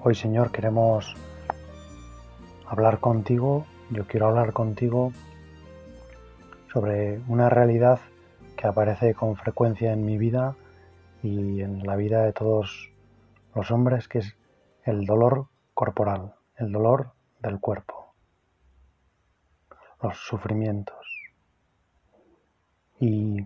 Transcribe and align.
Hoy 0.00 0.14
Señor 0.14 0.52
queremos 0.52 1.12
hablar 2.68 3.00
contigo, 3.00 3.66
yo 3.90 4.06
quiero 4.06 4.28
hablar 4.28 4.52
contigo 4.52 5.12
sobre 6.72 7.20
una 7.26 7.50
realidad 7.50 7.98
que 8.56 8.68
aparece 8.68 9.14
con 9.14 9.34
frecuencia 9.34 9.92
en 9.92 10.06
mi 10.06 10.16
vida 10.16 10.54
y 11.20 11.62
en 11.62 11.84
la 11.84 11.96
vida 11.96 12.22
de 12.22 12.32
todos 12.32 12.92
los 13.56 13.72
hombres, 13.72 14.06
que 14.06 14.18
es 14.18 14.36
el 14.84 15.04
dolor 15.04 15.48
corporal, 15.74 16.36
el 16.56 16.70
dolor 16.70 17.10
del 17.40 17.58
cuerpo, 17.58 18.14
los 20.00 20.16
sufrimientos. 20.16 21.08
Y 23.00 23.44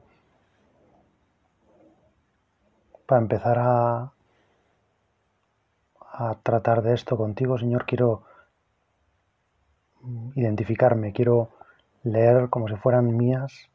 para 3.07 3.23
empezar 3.23 3.59
a 3.59 4.13
a 6.13 6.37
tratar 6.43 6.83
de 6.83 6.95
esto 6.95 7.17
contigo, 7.17 7.59
Señor, 7.59 7.87
quiero 7.87 8.23
identificarme, 10.35 11.13
quiero 11.13 11.51
leer 12.03 12.51
como 12.51 12.69
si 12.69 12.77
fueran 12.77 13.17
mías 13.17 13.71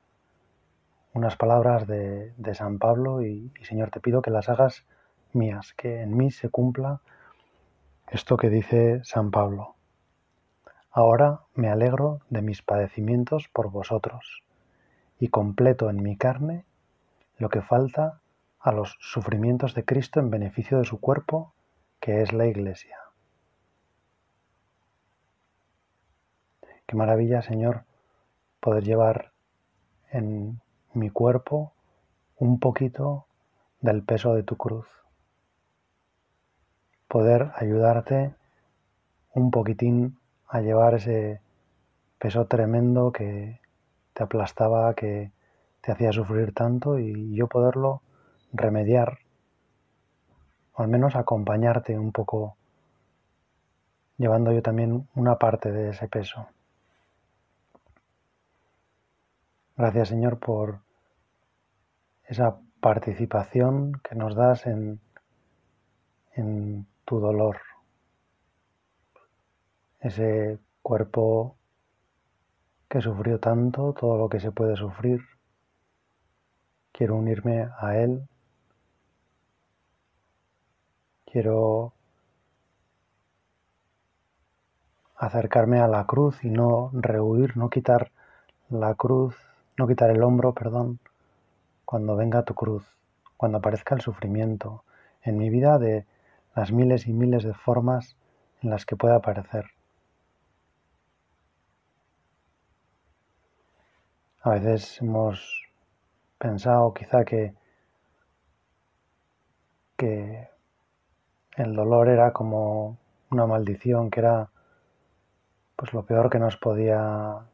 unas 1.14 1.36
palabras 1.36 1.88
de, 1.88 2.34
San 2.54 2.78
Pablo 2.78 3.24
y, 3.24 3.52
y, 3.60 3.66
Señor, 3.66 3.90
te 3.90 4.00
pido 4.00 4.22
que 4.22 4.30
las 4.30 4.50
hagas 4.50 4.86
mías, 5.34 5.74
que 5.74 6.02
en 6.02 6.16
mí 6.16 6.30
se 6.30 6.50
cumpla 6.50 7.02
esto 8.12 8.38
que 8.38 8.50
dice 8.50 9.02
San 9.04 9.32
Pablo. 9.32 9.76
Ahora 10.92 11.42
me 11.56 11.70
alegro 11.70 12.22
de 12.30 12.42
mis 12.42 12.62
padecimientos 12.62 13.48
por 13.50 13.72
vosotros 13.72 14.44
y 15.20 15.30
completo 15.30 15.90
en 15.90 16.04
mi 16.04 16.18
carne 16.18 16.66
lo 17.38 17.50
que 17.50 17.62
falta 17.62 18.20
a 18.60 18.72
los 18.72 18.98
sufrimientos 19.00 19.74
de 19.74 19.86
Cristo 19.86 20.20
en 20.20 20.30
beneficio 20.30 20.78
de 20.78 20.86
su 20.86 21.00
cuerpo 21.00 21.54
que 22.00 22.22
es 22.22 22.34
la 22.34 22.48
Iglesia. 22.48 22.98
Qué 26.86 26.96
maravilla, 26.96 27.42
Señor, 27.42 27.84
poder 28.60 28.84
llevar 28.84 29.34
en 30.12 30.62
mi 30.94 31.10
cuerpo 31.10 31.74
un 32.38 32.60
poquito 32.60 33.26
del 33.82 34.04
peso 34.04 34.34
de 34.36 34.44
tu 34.44 34.56
cruz. 34.56 34.88
Poder 37.08 37.52
ayudarte 37.56 38.36
un 39.34 39.52
poquitín 39.52 40.18
a 40.48 40.62
llevar 40.62 40.96
ese 40.96 41.42
peso 42.20 42.46
tremendo 42.46 43.12
que 43.12 43.60
te 44.14 44.24
aplastaba, 44.24 44.94
que 44.96 45.32
te 45.82 45.92
hacía 45.92 46.12
sufrir 46.12 46.54
tanto 46.54 47.00
y 47.00 47.36
yo 47.36 47.48
poderlo 47.48 48.02
remediar 48.54 49.20
o 50.78 50.84
al 50.84 50.90
menos 50.90 51.16
acompañarte 51.16 51.98
un 51.98 52.12
poco, 52.12 52.56
llevando 54.18 54.52
yo 54.52 54.62
también 54.62 55.08
una 55.16 55.38
parte 55.38 55.72
de 55.72 55.90
ese 55.90 56.08
peso. 56.08 56.48
Gracias 59.76 60.10
Señor 60.10 60.40
por 60.40 60.82
esa 62.26 62.60
participación 62.80 64.00
que 64.04 64.16
nos 64.16 64.36
das 64.36 64.68
en, 64.68 65.00
en 66.34 66.86
tu 67.06 67.20
dolor, 67.20 67.58
ese 70.00 70.60
cuerpo 70.84 71.58
que 72.88 73.02
sufrió 73.02 73.40
tanto, 73.40 73.94
todo 73.94 74.18
lo 74.18 74.30
que 74.30 74.40
se 74.40 74.52
puede 74.52 74.76
sufrir. 74.76 75.22
Quiero 76.92 77.16
unirme 77.16 77.68
a 77.80 77.98
Él 77.98 78.28
Quiero 81.30 81.92
acercarme 85.18 85.80
a 85.82 85.88
la 85.90 86.06
cruz 86.06 86.42
y 86.46 86.50
no 86.50 86.90
rehuir, 86.94 87.58
no 87.58 87.70
quitar 87.70 88.12
la 88.70 88.96
cruz, 88.96 89.36
no 89.78 89.88
quitar 89.88 90.10
el 90.10 90.24
hombro, 90.24 90.54
perdón, 90.54 91.00
cuando 91.84 92.16
venga 92.16 92.44
tu 92.44 92.54
cruz, 92.54 92.86
cuando 93.36 93.58
aparezca 93.58 93.94
el 93.94 94.02
sufrimiento 94.02 94.86
en 95.22 95.38
mi 95.38 95.50
vida 95.50 95.78
de 95.80 96.06
las 96.56 96.72
miles 96.72 97.08
y 97.08 97.14
miles 97.14 97.44
de 97.44 97.54
formas 97.54 98.16
en 98.62 98.70
las 98.70 98.86
que 98.86 98.96
pueda 98.96 99.18
aparecer. 99.18 99.66
A 104.44 104.52
veces 104.52 105.02
hemos 105.02 105.68
pensado 106.38 106.94
quizá 106.94 107.26
que, 107.26 107.54
que 109.98 110.57
el 111.58 111.76
dolor 111.76 112.08
era 112.08 112.32
como 112.34 112.98
una 113.32 113.48
maldición, 113.48 114.12
que 114.12 114.20
era 114.20 114.50
pues 115.76 115.92
lo 115.94 116.06
peor 116.06 116.30
que 116.30 116.40
nos 116.40 116.56
podía 116.58 117.46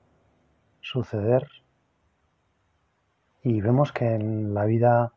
suceder. 0.82 1.48
Y 3.44 3.62
vemos 3.62 3.92
que 3.92 4.14
en 4.14 4.54
la 4.54 4.66
vida 4.66 5.14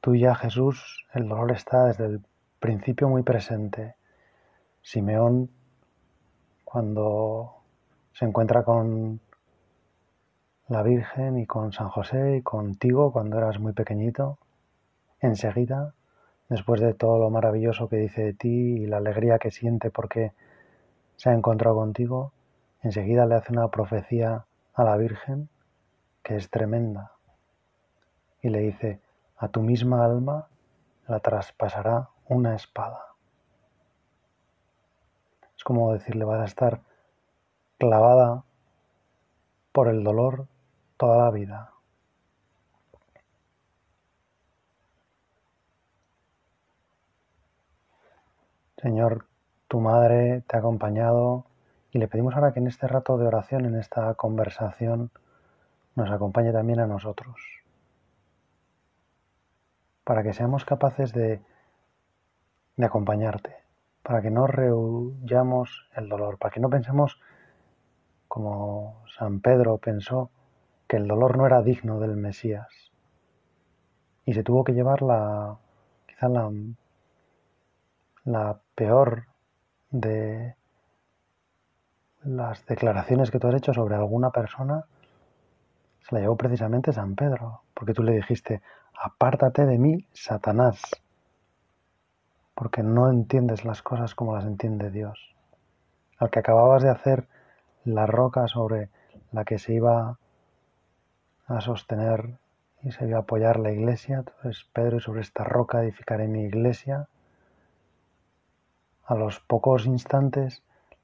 tuya, 0.00 0.34
Jesús, 0.34 1.06
el 1.12 1.28
dolor 1.28 1.52
está 1.52 1.86
desde 1.86 2.06
el 2.06 2.24
principio 2.60 3.08
muy 3.08 3.22
presente. 3.22 3.96
Simeón, 4.80 5.50
cuando 6.64 7.56
se 8.12 8.24
encuentra 8.24 8.62
con 8.62 9.20
la 10.68 10.82
Virgen 10.84 11.38
y 11.38 11.46
con 11.46 11.72
San 11.72 11.88
José 11.88 12.36
y 12.36 12.42
contigo 12.42 13.12
cuando 13.12 13.38
eras 13.38 13.58
muy 13.58 13.72
pequeñito, 13.72 14.38
enseguida 15.20 15.94
después 16.50 16.80
de 16.80 16.92
todo 16.94 17.18
lo 17.18 17.30
maravilloso 17.30 17.88
que 17.88 17.96
dice 17.96 18.22
de 18.22 18.34
ti 18.34 18.48
y 18.48 18.86
la 18.86 18.98
alegría 18.98 19.38
que 19.38 19.52
siente 19.52 19.90
porque 19.90 20.32
se 21.16 21.30
ha 21.30 21.32
encontrado 21.32 21.76
contigo, 21.76 22.32
enseguida 22.82 23.24
le 23.24 23.36
hace 23.36 23.52
una 23.52 23.68
profecía 23.68 24.44
a 24.74 24.84
la 24.84 24.96
Virgen 24.96 25.48
que 26.22 26.36
es 26.36 26.50
tremenda. 26.50 27.12
Y 28.42 28.48
le 28.48 28.58
dice, 28.60 29.00
a 29.36 29.48
tu 29.48 29.62
misma 29.62 30.04
alma 30.04 30.48
la 31.06 31.20
traspasará 31.20 32.08
una 32.28 32.56
espada. 32.56 33.04
Es 35.56 35.62
como 35.62 35.92
decirle, 35.92 36.24
vas 36.24 36.40
a 36.40 36.46
estar 36.46 36.80
clavada 37.78 38.44
por 39.72 39.88
el 39.88 40.02
dolor 40.02 40.46
toda 40.96 41.16
la 41.24 41.30
vida. 41.30 41.72
Señor, 48.80 49.26
tu 49.68 49.78
madre 49.78 50.42
te 50.46 50.56
ha 50.56 50.60
acompañado 50.60 51.44
y 51.90 51.98
le 51.98 52.08
pedimos 52.08 52.34
ahora 52.34 52.52
que 52.52 52.60
en 52.60 52.66
este 52.66 52.86
rato 52.88 53.18
de 53.18 53.26
oración, 53.26 53.66
en 53.66 53.76
esta 53.76 54.14
conversación, 54.14 55.10
nos 55.96 56.10
acompañe 56.10 56.50
también 56.50 56.80
a 56.80 56.86
nosotros, 56.86 57.36
para 60.02 60.22
que 60.22 60.32
seamos 60.32 60.64
capaces 60.64 61.12
de, 61.12 61.42
de 62.76 62.86
acompañarte, 62.86 63.54
para 64.02 64.22
que 64.22 64.30
no 64.30 64.46
rehuyamos 64.46 65.90
el 65.94 66.08
dolor, 66.08 66.38
para 66.38 66.52
que 66.52 66.60
no 66.60 66.70
pensemos 66.70 67.20
como 68.28 69.02
San 69.18 69.40
Pedro 69.40 69.76
pensó 69.76 70.30
que 70.88 70.96
el 70.96 71.06
dolor 71.06 71.36
no 71.36 71.46
era 71.46 71.60
digno 71.60 72.00
del 72.00 72.16
Mesías. 72.16 72.92
Y 74.24 74.32
se 74.32 74.42
tuvo 74.42 74.64
que 74.64 74.72
llevar 74.72 75.02
la, 75.02 75.58
quizá 76.06 76.28
la, 76.28 76.50
la 78.24 78.60
peor 78.80 79.26
de 79.90 80.56
las 82.22 82.64
declaraciones 82.64 83.30
que 83.30 83.38
tú 83.38 83.48
has 83.48 83.56
hecho 83.56 83.74
sobre 83.74 83.94
alguna 83.94 84.30
persona 84.30 84.86
se 86.00 86.14
la 86.14 86.22
llevó 86.22 86.38
precisamente 86.38 86.94
San 86.94 87.14
Pedro, 87.14 87.60
porque 87.74 87.92
tú 87.92 88.02
le 88.02 88.12
dijiste, 88.12 88.62
apártate 88.98 89.66
de 89.66 89.76
mí, 89.76 90.06
Satanás, 90.14 90.80
porque 92.54 92.82
no 92.82 93.10
entiendes 93.10 93.66
las 93.66 93.82
cosas 93.82 94.14
como 94.14 94.34
las 94.34 94.46
entiende 94.46 94.90
Dios. 94.90 95.36
Al 96.16 96.30
que 96.30 96.38
acababas 96.38 96.82
de 96.82 96.88
hacer 96.88 97.28
la 97.84 98.06
roca 98.06 98.48
sobre 98.48 98.88
la 99.30 99.44
que 99.44 99.58
se 99.58 99.74
iba 99.74 100.16
a 101.48 101.60
sostener 101.60 102.38
y 102.82 102.92
se 102.92 103.06
iba 103.06 103.18
a 103.18 103.22
apoyar 103.22 103.60
la 103.60 103.72
iglesia, 103.72 104.20
entonces 104.20 104.66
Pedro, 104.72 104.96
y 104.96 105.00
sobre 105.00 105.20
esta 105.20 105.44
roca 105.44 105.82
edificaré 105.82 106.28
mi 106.28 106.44
iglesia, 106.44 107.08
a 109.10 109.16
los 109.16 109.40
pocos 109.40 109.86
instantes 109.86 110.62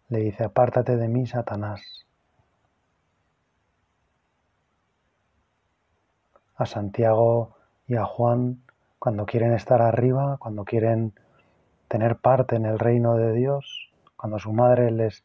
le 0.08 0.20
dice, 0.20 0.44
apártate 0.44 0.96
de 0.96 1.08
mí, 1.08 1.26
Satanás. 1.26 2.06
A 6.54 6.66
Santiago 6.66 7.56
y 7.88 7.96
a 7.96 8.04
Juan, 8.04 8.62
cuando 9.00 9.26
quieren 9.26 9.52
estar 9.54 9.82
arriba, 9.82 10.36
cuando 10.38 10.64
quieren 10.64 11.14
tener 11.88 12.18
parte 12.18 12.54
en 12.54 12.66
el 12.66 12.78
reino 12.78 13.16
de 13.16 13.32
Dios, 13.32 13.90
cuando 14.16 14.38
su 14.38 14.52
madre 14.52 14.92
les 14.92 15.24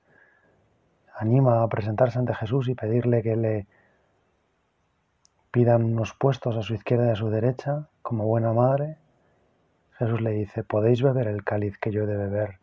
anima 1.15 1.61
a 1.61 1.67
presentarse 1.67 2.17
ante 2.17 2.33
Jesús 2.33 2.67
y 2.67 2.73
pedirle 2.73 3.21
que 3.21 3.35
le 3.35 3.67
pidan 5.51 5.83
unos 5.83 6.15
puestos 6.15 6.57
a 6.57 6.63
su 6.63 6.73
izquierda 6.73 7.09
y 7.09 7.11
a 7.11 7.15
su 7.15 7.29
derecha, 7.29 7.89
como 8.01 8.25
buena 8.25 8.53
madre, 8.53 8.97
Jesús 9.99 10.19
le 10.19 10.31
dice, 10.31 10.63
podéis 10.63 11.03
beber 11.03 11.27
el 11.27 11.43
cáliz 11.43 11.77
que 11.77 11.91
yo 11.91 12.05
he 12.05 12.07
de 12.07 12.17
beber 12.17 12.60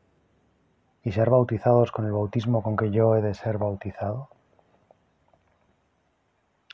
y 1.02 1.12
ser 1.12 1.30
bautizados 1.30 1.92
con 1.92 2.06
el 2.06 2.12
bautismo 2.12 2.62
con 2.62 2.76
que 2.76 2.90
yo 2.90 3.16
he 3.16 3.22
de 3.22 3.34
ser 3.34 3.58
bautizado. 3.58 4.28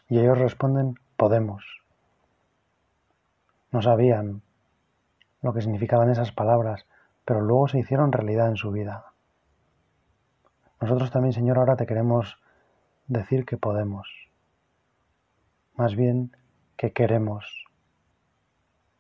Y 0.09 0.19
ellos 0.19 0.39
responden, 0.39 0.99
podemos. 1.17 1.65
No 3.71 3.83
sabían 3.83 4.43
lo 5.43 5.53
que 5.53 5.61
significaban 5.61 6.11
esas 6.11 6.33
palabras, 6.33 6.87
pero 7.25 7.41
luego 7.41 7.69
se 7.69 7.79
hicieron 7.79 8.13
realidad 8.13 8.49
en 8.49 8.57
su 8.57 8.71
vida. 8.71 9.13
Nosotros 10.81 11.11
también, 11.11 11.33
Señor, 11.33 11.59
ahora 11.59 11.77
te 11.77 11.87
queremos 11.87 12.37
decir 13.07 13.45
que 13.45 13.57
podemos, 13.57 14.09
más 15.77 15.95
bien 15.95 16.37
que 16.77 16.93
queremos. 16.93 17.67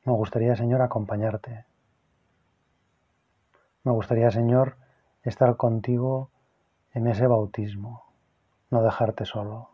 Me 0.05 0.12
gustaría, 0.12 0.56
Señor, 0.56 0.82
acompañarte. 0.82 1.65
Me 3.85 3.93
gustaría, 3.93 4.31
Señor, 4.31 4.77
estar 5.25 5.56
contigo 5.56 6.31
en 6.93 7.06
ese 7.06 7.26
bautismo, 7.26 8.05
no 8.71 8.82
dejarte 8.82 9.25
solo. 9.25 9.71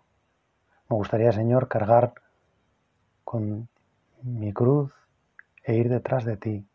Me 0.88 0.97
gustaría, 0.97 1.32
Señor, 1.32 1.69
cargar 1.69 2.14
con 3.25 3.69
mi 4.23 4.52
cruz 4.52 4.93
e 5.64 5.75
ir 5.75 5.88
detrás 5.88 6.25
de 6.25 6.37
ti 6.37 6.67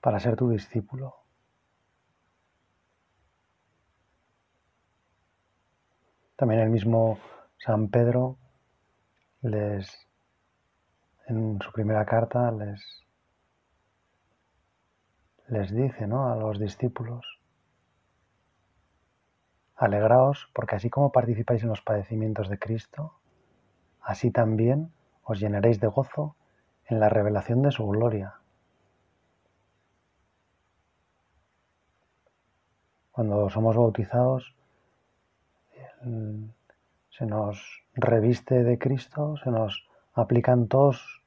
para 0.00 0.20
ser 0.20 0.36
tu 0.36 0.50
discípulo. 0.50 1.16
También 6.36 6.60
el 6.60 6.70
mismo 6.70 7.18
San 7.58 7.88
Pedro 7.88 8.38
les 9.42 10.06
en 11.26 11.58
su 11.60 11.70
primera 11.72 12.04
carta 12.04 12.50
les 12.50 12.80
les 15.48 15.74
dice, 15.74 16.06
¿no? 16.06 16.32
a 16.32 16.36
los 16.36 16.58
discípulos 16.58 17.39
Alegraos 19.80 20.50
porque 20.52 20.76
así 20.76 20.90
como 20.90 21.10
participáis 21.10 21.62
en 21.62 21.70
los 21.70 21.80
padecimientos 21.80 22.50
de 22.50 22.58
Cristo, 22.58 23.14
así 24.02 24.30
también 24.30 24.92
os 25.24 25.40
llenaréis 25.40 25.80
de 25.80 25.86
gozo 25.86 26.36
en 26.84 27.00
la 27.00 27.08
revelación 27.08 27.62
de 27.62 27.70
su 27.70 27.86
gloria. 27.88 28.34
Cuando 33.10 33.48
somos 33.48 33.74
bautizados, 33.74 34.54
se 37.10 37.26
nos 37.26 37.82
reviste 37.94 38.62
de 38.62 38.78
Cristo, 38.78 39.36
se 39.42 39.50
nos 39.50 39.88
aplican 40.12 40.68
todos 40.68 41.22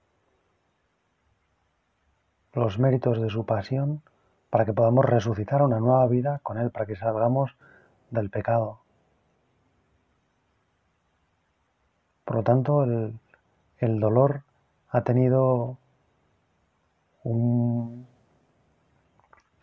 los 2.54 2.78
méritos 2.78 3.20
de 3.20 3.32
su 3.32 3.48
pasión 3.48 4.04
para 4.52 4.66
que 4.66 4.74
podamos 4.74 5.06
resucitar 5.06 5.64
una 5.64 5.80
nueva 5.80 6.06
vida 6.08 6.40
con 6.44 6.60
Él, 6.60 6.70
para 6.70 6.86
que 6.86 6.96
salgamos 6.96 7.56
del 8.14 8.30
pecado. 8.30 8.80
Por 12.26 12.36
lo 12.38 12.44
tanto, 12.44 12.84
el, 12.84 14.00
dolor 14.00 14.44
ha 14.90 15.04
tenido 15.04 15.78
un 17.24 18.08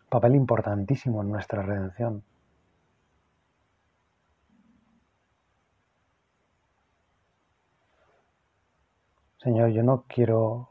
papel 0.08 0.34
importantísimo 0.34 1.22
en 1.22 1.30
nuestra 1.30 1.62
redención. 1.62 2.22
Señor, 9.38 9.70
yo 9.70 9.82
no 9.82 10.04
quiero 10.06 10.68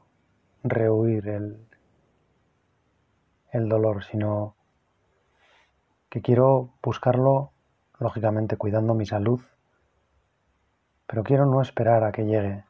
rehuir 0.63 1.27
el, 1.27 1.67
el 3.51 3.67
dolor, 3.67 4.03
sino 4.03 4.55
que 6.09 6.21
quiero 6.21 6.71
buscarlo, 6.83 7.51
lógicamente 7.99 8.57
cuidando 8.57 8.93
mi 8.93 9.05
salud, 9.05 9.41
pero 11.05 11.23
quiero 11.23 11.45
no 11.45 11.61
esperar 11.61 12.03
a 12.03 12.11
que 12.11 12.25
llegue, 12.25 12.63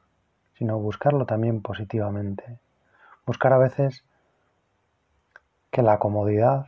sino 0.53 0.79
buscarlo 0.79 1.25
también 1.25 1.61
positivamente. 1.61 2.59
Buscar 3.25 3.53
a 3.53 3.57
veces 3.57 4.05
que 5.71 5.81
la 5.81 5.99
comodidad, 5.99 6.67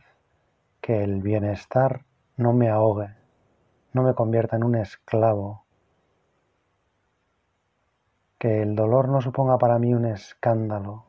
que 0.80 1.02
el 1.02 1.22
bienestar 1.22 2.04
no 2.36 2.52
me 2.52 2.68
ahogue, 2.68 3.14
no 3.92 4.02
me 4.02 4.14
convierta 4.14 4.56
en 4.56 4.64
un 4.64 4.76
esclavo 4.76 5.64
que 8.38 8.60
el 8.60 8.74
dolor 8.74 9.08
no 9.08 9.20
suponga 9.20 9.56
para 9.56 9.78
mí 9.78 9.94
un 9.94 10.04
escándalo, 10.04 11.04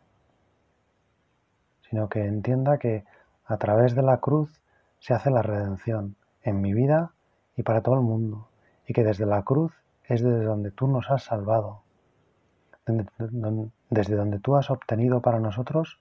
sino 1.90 2.08
que 2.08 2.26
entienda 2.26 2.78
que 2.78 3.06
a 3.46 3.58
través 3.58 3.96
de 3.96 4.04
la 4.04 4.18
cruz 4.18 4.62
se 5.00 5.16
hace 5.16 5.32
la 5.32 5.42
redención 5.42 6.16
en 6.44 6.62
mi 6.62 6.74
vida 6.74 7.13
y 7.56 7.64
para 7.64 7.82
todo 7.82 7.96
el 7.96 8.02
mundo, 8.02 8.50
y 8.88 8.94
que 8.94 9.04
desde 9.04 9.26
la 9.26 9.44
cruz 9.44 9.74
es 10.06 10.22
desde 10.22 10.44
donde 10.44 10.72
tú 10.72 10.88
nos 10.88 11.10
has 11.10 11.24
salvado, 11.24 11.84
desde 13.90 14.16
donde 14.16 14.40
tú 14.40 14.56
has 14.56 14.70
obtenido 14.70 15.22
para 15.22 15.40
nosotros 15.40 16.00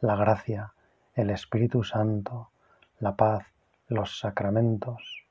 la 0.00 0.16
gracia, 0.16 0.72
el 1.14 1.30
Espíritu 1.30 1.82
Santo, 1.82 2.50
la 3.00 3.16
paz, 3.16 3.46
los 3.88 4.18
sacramentos. 4.18 5.24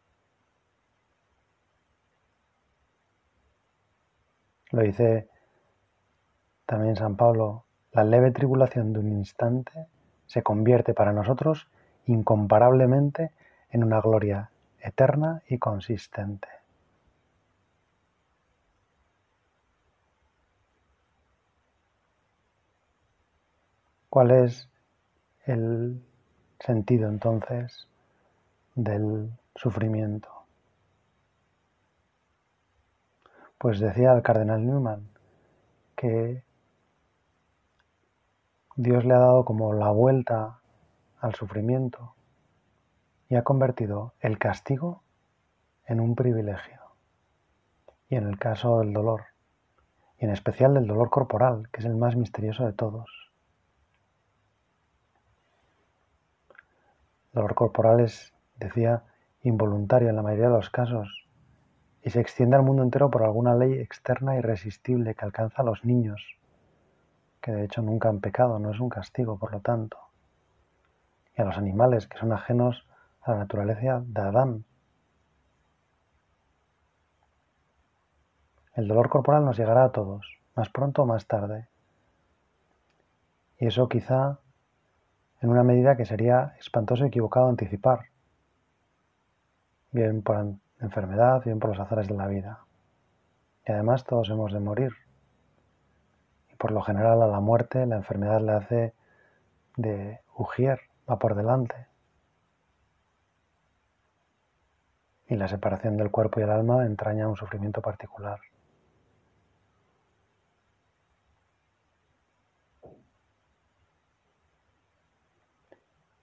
Lo 4.71 4.81
dice 4.81 5.29
también 6.65 6.95
San 6.95 7.15
Pablo, 7.15 7.63
la 7.93 8.03
leve 8.03 8.31
tribulación 8.31 8.91
de 8.91 9.00
un 9.00 9.07
instante 9.07 9.88
se 10.25 10.43
convierte 10.43 10.93
para 10.93 11.13
nosotros 11.13 11.67
incomparablemente 12.05 13.31
en 13.69 13.83
una 13.83 14.01
gloria 14.01 14.50
eterna 14.81 15.41
y 15.48 15.57
consistente. 15.57 16.48
¿Cuál 24.10 24.31
es 24.31 24.67
el 25.46 26.01
sentido 26.60 27.07
entonces 27.10 27.88
del 28.75 29.29
sufrimiento? 29.55 30.29
Pues 33.57 33.79
decía 33.79 34.13
el 34.13 34.22
cardenal 34.22 34.65
Newman 34.65 35.07
que 35.96 36.43
Dios 38.75 39.05
le 39.05 39.13
ha 39.13 39.19
dado 39.19 39.43
como 39.46 39.74
la 39.74 39.89
vuelta 39.91 40.60
al 41.19 41.34
sufrimiento 41.34 42.16
y 43.29 43.36
ha 43.36 43.43
convertido 43.43 44.13
el 44.19 44.38
castigo 44.38 45.03
en 45.86 46.00
un 46.00 46.15
privilegio. 46.15 46.79
Y 48.10 48.15
en 48.15 48.27
el 48.27 48.39
caso 48.39 48.79
del 48.79 48.93
dolor, 48.93 49.25
y 50.19 50.25
en 50.25 50.31
especial 50.31 50.74
del 50.74 50.88
dolor 50.88 51.10
corporal, 51.10 51.69
que 51.72 51.81
es 51.81 51.86
el 51.86 51.96
más 51.96 52.15
misterioso 52.15 52.65
de 52.65 52.74
todos. 52.74 53.10
El 57.34 57.41
dolor 57.41 57.55
corporal 57.55 58.00
es, 58.00 58.34
decía, 58.55 59.03
involuntario 59.43 60.10
en 60.10 60.15
la 60.15 60.24
mayoría 60.24 60.48
de 60.48 60.55
los 60.55 60.69
casos 60.69 61.27
y 62.01 62.10
se 62.10 62.22
extiende 62.22 62.55
al 62.55 62.63
mundo 62.63 62.84
entero 62.84 63.10
por 63.12 63.24
alguna 63.24 63.55
ley 63.55 63.74
externa 63.74 64.38
irresistible 64.38 65.13
que 65.13 65.25
alcanza 65.25 65.62
a 65.62 65.65
los 65.65 65.84
niños 65.84 66.38
que 67.48 67.53
de 67.53 67.63
hecho 67.63 67.81
nunca 67.81 68.10
han 68.10 68.19
pecado, 68.19 68.60
no 68.60 68.72
es 68.72 68.79
un 68.81 68.89
castigo, 68.89 69.38
por 69.38 69.53
lo 69.53 69.62
tanto, 69.62 69.98
y 71.38 71.41
a 71.41 71.46
los 71.46 71.57
animales 71.57 72.05
que 72.05 72.17
son 72.17 72.34
ajenos 72.34 72.86
la 73.27 73.39
naturaleza 73.39 74.01
de 74.05 74.22
Adán. 74.22 74.65
El 78.75 78.88
dolor 78.88 79.10
corporal 79.10 79.43
nos 79.43 79.57
llegará 79.57 79.86
a 79.86 79.91
todos, 79.91 80.39
más 80.55 80.69
pronto 80.69 81.03
o 81.03 81.05
más 81.05 81.25
tarde. 81.25 81.67
Y 83.60 83.67
eso 83.67 83.89
quizá 83.89 84.39
en 85.41 85.50
una 85.50 85.63
medida 85.63 85.98
que 85.98 86.05
sería 86.05 86.55
espantoso 86.60 87.05
y 87.05 87.07
equivocado 87.07 87.50
anticipar, 87.50 88.05
bien 89.91 90.22
por 90.22 90.55
enfermedad, 90.79 91.43
bien 91.43 91.60
por 91.60 91.72
los 91.72 91.79
azares 91.79 92.07
de 92.07 92.15
la 92.15 92.27
vida. 92.27 92.60
Y 93.65 93.72
además 93.72 94.03
todos 94.03 94.29
hemos 94.29 94.53
de 94.53 94.60
morir 94.60 94.93
por 96.57 96.72
lo 96.72 96.81
general 96.81 97.22
a 97.22 97.27
la 97.27 97.39
muerte 97.39 97.86
la 97.86 97.96
enfermedad 97.96 98.41
le 98.41 98.51
hace 98.51 98.93
de 99.75 100.19
ujier, 100.36 100.81
va 101.10 101.19
por 101.19 101.36
delante. 101.36 101.87
Y 105.27 105.36
la 105.36 105.48
separación 105.48 105.98
del 105.98 106.12
cuerpo 106.12 106.39
y 106.39 106.43
el 106.43 106.50
alma 106.51 106.86
entraña 106.86 107.27
un 107.27 107.36
sufrimiento 107.36 107.81
particular. 107.81 108.39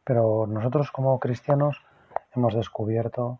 Pero 0.04 0.46
nosotros 0.46 0.90
como 0.90 1.18
cristianos 1.18 1.80
hemos 2.34 2.54
descubierto 2.54 3.38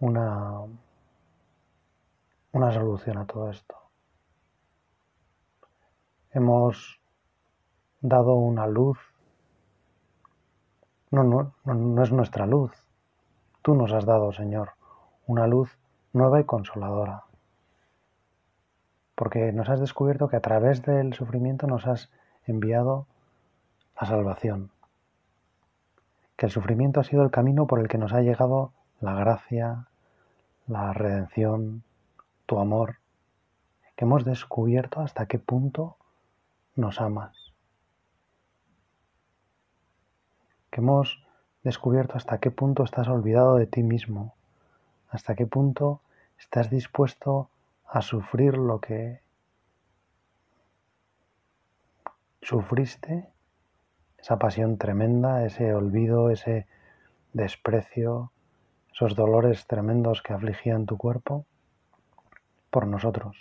una, 0.00 0.60
una 2.52 2.72
solución 2.72 3.18
a 3.18 3.26
todo 3.26 3.50
esto. 3.50 3.74
Hemos 6.30 7.00
dado 8.00 8.34
una 8.34 8.66
luz. 8.66 8.98
No, 11.14 11.22
no, 11.22 11.52
no 11.64 12.02
es 12.02 12.10
nuestra 12.10 12.44
luz. 12.44 12.72
Tú 13.62 13.76
nos 13.76 13.92
has 13.92 14.04
dado, 14.04 14.32
Señor, 14.32 14.70
una 15.28 15.46
luz 15.46 15.78
nueva 16.12 16.40
y 16.40 16.44
consoladora. 16.44 17.22
Porque 19.14 19.52
nos 19.52 19.68
has 19.68 19.78
descubierto 19.78 20.26
que 20.26 20.34
a 20.34 20.40
través 20.40 20.82
del 20.82 21.14
sufrimiento 21.14 21.68
nos 21.68 21.86
has 21.86 22.10
enviado 22.48 23.06
la 24.00 24.08
salvación. 24.08 24.72
Que 26.36 26.46
el 26.46 26.52
sufrimiento 26.52 26.98
ha 26.98 27.04
sido 27.04 27.22
el 27.22 27.30
camino 27.30 27.68
por 27.68 27.78
el 27.78 27.86
que 27.86 27.98
nos 27.98 28.12
ha 28.12 28.20
llegado 28.20 28.72
la 29.00 29.14
gracia, 29.14 29.86
la 30.66 30.92
redención, 30.92 31.84
tu 32.44 32.58
amor. 32.58 32.96
Que 33.94 34.04
hemos 34.04 34.24
descubierto 34.24 35.00
hasta 35.00 35.26
qué 35.26 35.38
punto 35.38 35.96
nos 36.74 37.00
amas. 37.00 37.43
Que 40.74 40.80
hemos 40.80 41.22
descubierto 41.62 42.16
hasta 42.16 42.38
qué 42.38 42.50
punto 42.50 42.82
estás 42.82 43.06
olvidado 43.06 43.54
de 43.54 43.68
ti 43.68 43.84
mismo. 43.84 44.34
Hasta 45.08 45.36
qué 45.36 45.46
punto 45.46 46.00
estás 46.36 46.68
dispuesto 46.68 47.48
a 47.86 48.02
sufrir 48.02 48.58
lo 48.58 48.80
que 48.80 49.20
sufriste 52.42 53.28
esa 54.18 54.40
pasión 54.40 54.76
tremenda, 54.76 55.44
ese 55.44 55.72
olvido, 55.72 56.28
ese 56.30 56.66
desprecio, 57.32 58.32
esos 58.92 59.14
dolores 59.14 59.68
tremendos 59.68 60.22
que 60.22 60.32
afligían 60.32 60.86
tu 60.86 60.96
cuerpo 60.96 61.46
por 62.70 62.88
nosotros. 62.88 63.36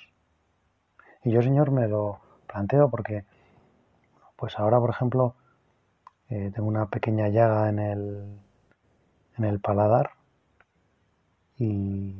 Y 1.24 1.32
yo, 1.32 1.42
Señor, 1.42 1.72
me 1.72 1.88
lo 1.88 2.20
planteo 2.46 2.92
porque, 2.92 3.26
pues 4.36 4.60
ahora, 4.60 4.80
por 4.80 4.92
ejemplo, 4.92 5.34
eh, 6.34 6.52
tengo 6.52 6.68
una 6.68 6.88
pequeña 6.88 7.28
llaga 7.30 7.70
en 7.70 7.78
el, 7.78 8.26
en 9.38 9.44
el 9.46 9.60
paladar 9.60 10.10
y, 11.60 12.16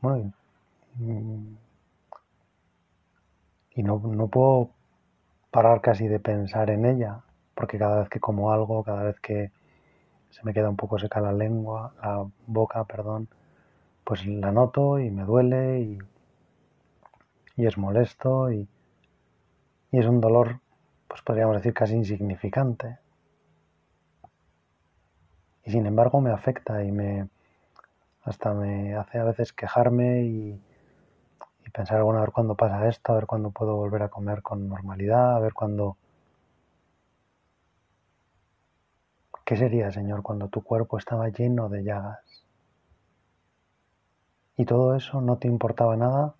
bueno, 0.00 0.32
y, 3.74 3.82
no, 3.82 3.98
no 3.98 4.28
puedo 4.28 4.70
parar 5.50 5.82
casi 5.82 6.08
de 6.08 6.20
pensar 6.20 6.70
en 6.70 6.86
ella 6.86 7.20
porque 7.54 7.78
cada 7.78 8.00
vez 8.00 8.08
que 8.08 8.18
como 8.18 8.50
algo, 8.50 8.82
cada 8.82 9.02
vez 9.02 9.20
que 9.20 9.50
se 10.30 10.42
me 10.44 10.54
queda 10.54 10.70
un 10.70 10.76
poco 10.76 10.98
seca 10.98 11.20
la 11.20 11.34
lengua, 11.34 11.92
la 12.02 12.24
boca, 12.46 12.84
perdón, 12.84 13.28
pues 14.04 14.24
la 14.24 14.52
noto 14.52 14.98
y 14.98 15.10
me 15.10 15.24
duele 15.24 15.80
y, 15.80 15.98
es 17.58 17.76
molesto 17.76 18.50
y, 18.50 18.66
y 19.90 19.98
es 19.98 20.06
un 20.06 20.22
dolor, 20.22 20.60
pues 21.08 21.20
podríamos 21.20 21.56
decir 21.56 21.74
casi 21.74 21.94
insignificante. 21.94 23.01
Y 25.64 25.70
sin 25.72 25.86
embargo 25.86 26.20
me 26.20 26.30
afecta 26.30 26.84
y 26.84 26.92
me 26.92 27.28
hasta 28.24 28.54
me 28.54 28.94
hace 28.96 29.18
a 29.18 29.24
veces 29.24 29.52
quejarme 29.52 30.22
y, 30.24 30.60
y 31.66 31.70
pensar, 31.70 32.02
bueno, 32.02 32.18
a 32.18 32.22
ver 32.22 32.32
cuándo 32.32 32.54
pasa 32.54 32.88
esto, 32.88 33.12
a 33.12 33.16
ver 33.16 33.26
cuándo 33.26 33.50
puedo 33.50 33.74
volver 33.76 34.02
a 34.02 34.08
comer 34.08 34.42
con 34.42 34.68
normalidad, 34.68 35.36
a 35.36 35.40
ver 35.40 35.54
cuándo 35.54 35.96
¿Qué 39.44 39.56
sería, 39.56 39.92
Señor, 39.92 40.22
cuando 40.22 40.48
tu 40.48 40.62
cuerpo 40.64 40.98
estaba 40.98 41.28
lleno 41.28 41.68
de 41.68 41.84
llagas? 41.84 42.44
Y 44.56 44.64
todo 44.64 44.94
eso 44.96 45.20
no 45.20 45.36
te 45.36 45.46
importaba 45.46 45.94
nada 45.94 46.36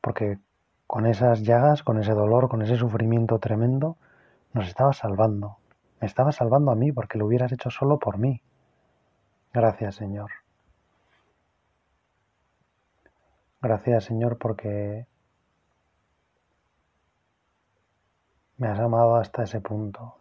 porque 0.00 0.40
con 0.86 1.06
esas 1.06 1.42
llagas, 1.44 1.82
con 1.84 1.98
ese 2.00 2.12
dolor, 2.14 2.48
con 2.50 2.62
ese 2.62 2.76
sufrimiento 2.76 3.38
tremendo, 3.40 3.96
nos 4.54 4.68
estabas 4.68 4.98
salvando. 4.98 5.59
Me 6.00 6.06
estabas 6.06 6.36
salvando 6.36 6.70
a 6.70 6.74
mí 6.74 6.92
porque 6.92 7.18
lo 7.18 7.26
hubieras 7.26 7.52
hecho 7.52 7.70
solo 7.70 7.98
por 7.98 8.18
mí. 8.18 8.42
Gracias, 9.52 9.96
Señor. 9.96 10.30
Gracias, 13.60 14.04
Señor, 14.04 14.38
porque 14.38 15.06
me 18.56 18.68
has 18.68 18.78
amado 18.78 19.16
hasta 19.16 19.42
ese 19.42 19.60
punto. 19.60 20.20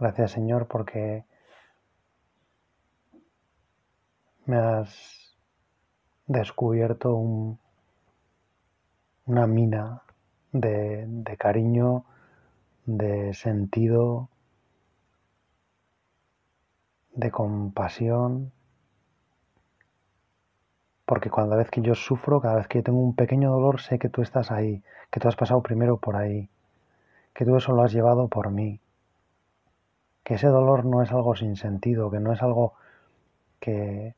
Gracias 0.00 0.30
Señor 0.30 0.66
porque 0.66 1.26
me 4.46 4.56
has 4.56 5.36
descubierto 6.26 7.14
una 9.26 9.46
mina 9.46 10.02
de, 10.52 11.36
cariño, 11.38 12.04
de 12.86 13.34
sentido, 13.34 14.28
de 17.14 17.30
compasión, 17.30 18.52
porque 21.04 21.30
cada 21.30 21.56
vez 21.56 21.70
que 21.70 21.82
yo 21.82 21.94
sufro, 21.94 22.40
cada 22.40 22.56
vez 22.56 22.68
que 22.68 22.78
yo 22.78 22.84
tengo 22.84 23.00
un 23.00 23.14
pequeño 23.14 23.50
dolor, 23.50 23.80
sé 23.80 23.98
que 23.98 24.08
tú 24.08 24.22
estás 24.22 24.50
ahí, 24.50 24.82
que 25.10 25.20
tú 25.20 25.28
has 25.28 25.36
pasado 25.36 25.62
primero 25.62 25.96
por 25.96 26.16
ahí, 26.16 26.48
que 27.34 27.44
tú 27.44 27.56
eso 27.56 27.72
lo 27.72 27.82
has 27.82 27.92
llevado 27.92 28.28
por 28.28 28.50
mí. 28.50 28.80
Que 30.22 30.34
ese 30.34 30.46
dolor 30.46 30.84
no 30.84 31.02
es 31.02 31.10
algo 31.10 31.34
sin 31.34 31.56
sentido, 31.56 32.10
que 32.10 32.20
no 32.20 32.32
es 32.32 32.42
algo 32.42 32.74
que 33.58 34.14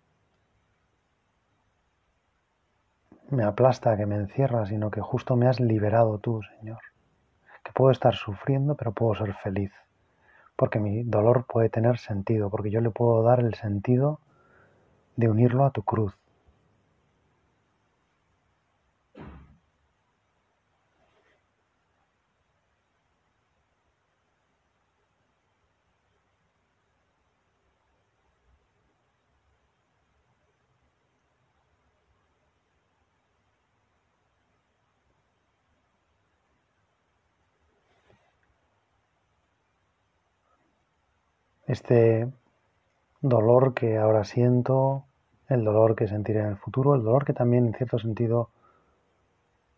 me 3.33 3.45
aplasta, 3.45 3.97
que 3.97 4.07
me 4.07 4.17
encierra, 4.17 4.67
sino 4.67 4.91
que 4.91 5.01
justo 5.01 5.37
me 5.37 5.49
has 5.49 5.59
liberado 5.59 6.19
tú, 6.19 6.41
Señor. 6.59 6.81
Que 7.65 7.73
puedo 7.73 7.91
estar 7.91 8.15
sufriendo, 8.15 8.75
pero 8.75 8.93
puedo 8.93 9.15
ser 9.15 9.35
feliz, 9.35 9.73
porque 10.55 10.79
mi 10.79 11.03
dolor 11.05 11.47
puede 11.47 11.69
tener 11.71 11.99
sentido, 11.99 12.51
porque 12.51 12.71
yo 12.71 12.81
le 12.81 12.91
puedo 12.91 13.23
dar 13.23 13.41
el 13.41 13.55
sentido 13.55 14.21
de 15.17 15.29
unirlo 15.29 15.65
a 15.65 15.71
tu 15.71 15.83
cruz. 15.83 16.15
Este 41.73 42.31
dolor 43.23 43.73
que 43.73 43.97
ahora 43.97 44.25
siento, 44.25 45.05
el 45.49 45.64
dolor 45.64 45.97
que 45.97 46.07
sentiré 46.07 46.41
en 46.41 46.49
el 46.49 46.57
futuro, 46.57 46.95
el 46.95 47.02
dolor 47.02 47.25
que 47.25 47.33
también 47.33 47.67
en 47.67 47.75
cierto 47.75 47.99
sentido 47.99 48.50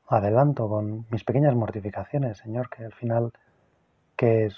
adelanto 0.09 0.69
con 0.69 1.07
mis 1.11 1.23
pequeñas 1.23 1.55
mortificaciones, 1.55 2.39
Señor, 2.39 2.69
que 2.69 2.85
al 2.85 2.93
final, 2.93 3.33
¿qué 4.17 4.47
es 4.47 4.57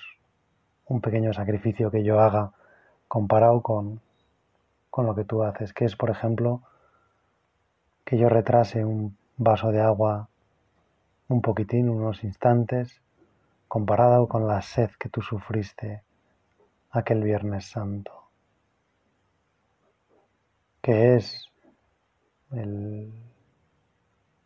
un 0.87 1.01
pequeño 1.01 1.33
sacrificio 1.35 1.91
que 1.91 2.03
yo 2.03 2.21
haga 2.21 2.53
comparado 3.07 3.61
con, 3.61 4.01
con 4.89 5.05
lo 5.05 5.15
que 5.15 5.25
tú 5.25 5.43
haces? 5.43 5.75
Que 5.75 5.85
es, 5.85 5.95
por 5.95 6.09
ejemplo, 6.09 6.63
que 8.05 8.17
yo 8.17 8.31
retrase 8.31 8.85
un 8.85 9.17
vaso 9.37 9.73
de 9.73 9.83
agua 9.83 10.29
un 11.29 11.43
poquitín, 11.43 11.91
unos 11.91 12.25
instantes, 12.25 13.03
comparado 13.69 14.27
con 14.27 14.47
la 14.47 14.63
sed 14.63 14.91
que 14.99 15.09
tú 15.11 15.21
sufriste 15.21 16.06
aquel 16.97 17.23
Viernes 17.23 17.67
Santo, 17.67 18.13
que 20.81 21.17
es 21.17 21.51
el 22.53 23.13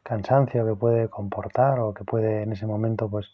cansancio 0.02 0.66
que 0.66 0.74
puede 0.74 1.08
comportar 1.08 1.78
o 1.80 1.94
que 1.94 2.04
puede 2.04 2.42
en 2.42 2.52
ese 2.52 2.66
momento 2.66 3.08
pues 3.08 3.30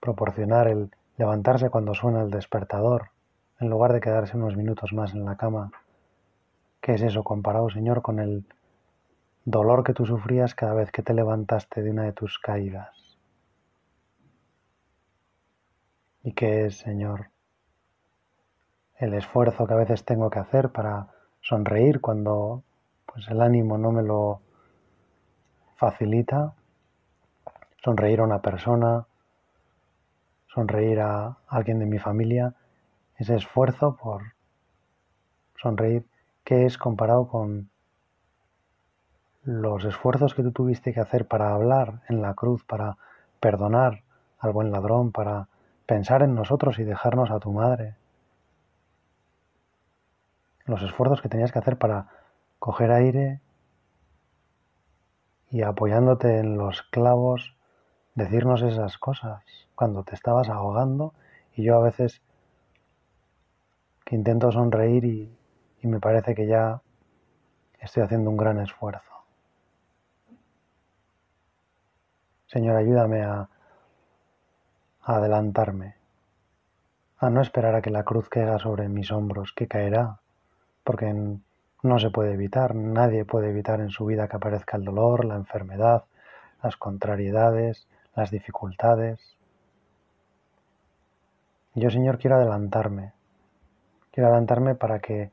proporcionar 0.00 0.66
el 0.68 0.90
levantarse 1.16 1.70
cuando 1.70 1.94
suena 1.94 2.22
el 2.22 2.30
despertador 2.30 3.10
en 3.60 3.70
lugar 3.70 3.92
de 3.92 4.00
quedarse 4.00 4.36
unos 4.36 4.56
minutos 4.56 4.92
más 4.92 5.14
en 5.14 5.24
la 5.24 5.36
cama. 5.36 5.70
¿Qué 6.80 6.94
es 6.94 7.02
eso 7.02 7.22
comparado, 7.22 7.70
Señor, 7.70 8.02
con 8.02 8.18
el 8.18 8.44
dolor 9.44 9.84
que 9.84 9.94
tú 9.94 10.04
sufrías 10.04 10.56
cada 10.56 10.74
vez 10.74 10.90
que 10.90 11.02
te 11.02 11.14
levantaste 11.14 11.82
de 11.82 11.90
una 11.90 12.02
de 12.02 12.12
tus 12.12 12.40
caídas? 12.40 13.01
¿Y 16.24 16.32
qué 16.34 16.66
es, 16.66 16.78
Señor? 16.78 17.30
El 18.96 19.14
esfuerzo 19.14 19.66
que 19.66 19.74
a 19.74 19.76
veces 19.76 20.04
tengo 20.04 20.30
que 20.30 20.38
hacer 20.38 20.70
para 20.70 21.08
sonreír 21.40 22.00
cuando 22.00 22.62
pues 23.06 23.26
el 23.28 23.40
ánimo 23.40 23.76
no 23.76 23.90
me 23.90 24.02
lo 24.02 24.40
facilita. 25.74 26.54
Sonreír 27.82 28.20
a 28.20 28.24
una 28.24 28.40
persona, 28.40 29.04
sonreír 30.46 31.00
a 31.00 31.38
alguien 31.48 31.80
de 31.80 31.86
mi 31.86 31.98
familia, 31.98 32.54
ese 33.16 33.34
esfuerzo 33.34 33.96
por 33.96 34.22
sonreír, 35.56 36.06
¿qué 36.44 36.66
es 36.66 36.78
comparado 36.78 37.26
con 37.26 37.68
los 39.42 39.84
esfuerzos 39.84 40.34
que 40.34 40.44
tú 40.44 40.52
tuviste 40.52 40.92
que 40.92 41.00
hacer 41.00 41.26
para 41.26 41.52
hablar 41.52 42.02
en 42.08 42.22
la 42.22 42.34
cruz, 42.34 42.64
para 42.64 42.96
perdonar 43.40 44.04
al 44.38 44.52
buen 44.52 44.70
ladrón, 44.70 45.10
para 45.10 45.48
pensar 45.86 46.22
en 46.22 46.34
nosotros 46.34 46.78
y 46.78 46.84
dejarnos 46.84 47.30
a 47.30 47.40
tu 47.40 47.52
madre. 47.52 47.94
Los 50.64 50.82
esfuerzos 50.82 51.20
que 51.20 51.28
tenías 51.28 51.52
que 51.52 51.58
hacer 51.58 51.76
para 51.76 52.06
coger 52.58 52.92
aire 52.92 53.40
y 55.50 55.62
apoyándote 55.62 56.38
en 56.38 56.56
los 56.56 56.82
clavos, 56.82 57.54
decirnos 58.14 58.62
esas 58.62 58.96
cosas 58.98 59.42
cuando 59.74 60.02
te 60.02 60.14
estabas 60.14 60.48
ahogando 60.48 61.12
y 61.54 61.64
yo 61.64 61.76
a 61.76 61.82
veces 61.82 62.22
que 64.04 64.14
intento 64.14 64.50
sonreír 64.52 65.04
y, 65.04 65.36
y 65.82 65.86
me 65.86 66.00
parece 66.00 66.34
que 66.34 66.46
ya 66.46 66.80
estoy 67.80 68.04
haciendo 68.04 68.30
un 68.30 68.36
gran 68.36 68.58
esfuerzo. 68.60 69.12
Señor, 72.46 72.76
ayúdame 72.76 73.22
a, 73.22 73.48
adelantarme, 75.04 75.96
a 77.18 77.28
no 77.30 77.40
esperar 77.40 77.74
a 77.74 77.82
que 77.82 77.90
la 77.90 78.04
cruz 78.04 78.28
caiga 78.28 78.58
sobre 78.58 78.88
mis 78.88 79.10
hombros, 79.10 79.52
que 79.52 79.66
caerá, 79.66 80.20
porque 80.84 81.12
no 81.82 81.98
se 81.98 82.10
puede 82.10 82.34
evitar, 82.34 82.74
nadie 82.74 83.24
puede 83.24 83.50
evitar 83.50 83.80
en 83.80 83.90
su 83.90 84.06
vida 84.06 84.28
que 84.28 84.36
aparezca 84.36 84.76
el 84.76 84.84
dolor, 84.84 85.24
la 85.24 85.34
enfermedad, 85.34 86.04
las 86.62 86.76
contrariedades, 86.76 87.88
las 88.14 88.30
dificultades. 88.30 89.20
Yo, 91.74 91.90
Señor, 91.90 92.18
quiero 92.18 92.36
adelantarme, 92.36 93.12
quiero 94.12 94.28
adelantarme 94.28 94.74
para 94.76 95.00
que, 95.00 95.22
en 95.22 95.32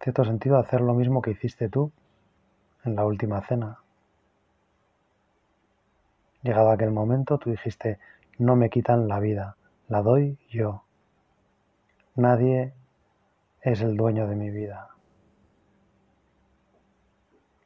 cierto 0.00 0.24
sentido, 0.24 0.58
hacer 0.58 0.80
lo 0.80 0.94
mismo 0.94 1.22
que 1.22 1.32
hiciste 1.32 1.68
tú 1.68 1.90
en 2.84 2.94
la 2.94 3.04
última 3.04 3.40
cena, 3.40 3.78
Llegado 6.42 6.70
aquel 6.70 6.92
momento, 6.92 7.38
tú 7.38 7.50
dijiste, 7.50 7.98
no 8.38 8.56
me 8.56 8.70
quitan 8.70 9.08
la 9.08 9.20
vida, 9.20 9.56
la 9.88 10.02
doy 10.02 10.38
yo. 10.48 10.84
Nadie 12.14 12.72
es 13.60 13.80
el 13.82 13.96
dueño 13.96 14.26
de 14.26 14.36
mi 14.36 14.50
vida. 14.50 14.88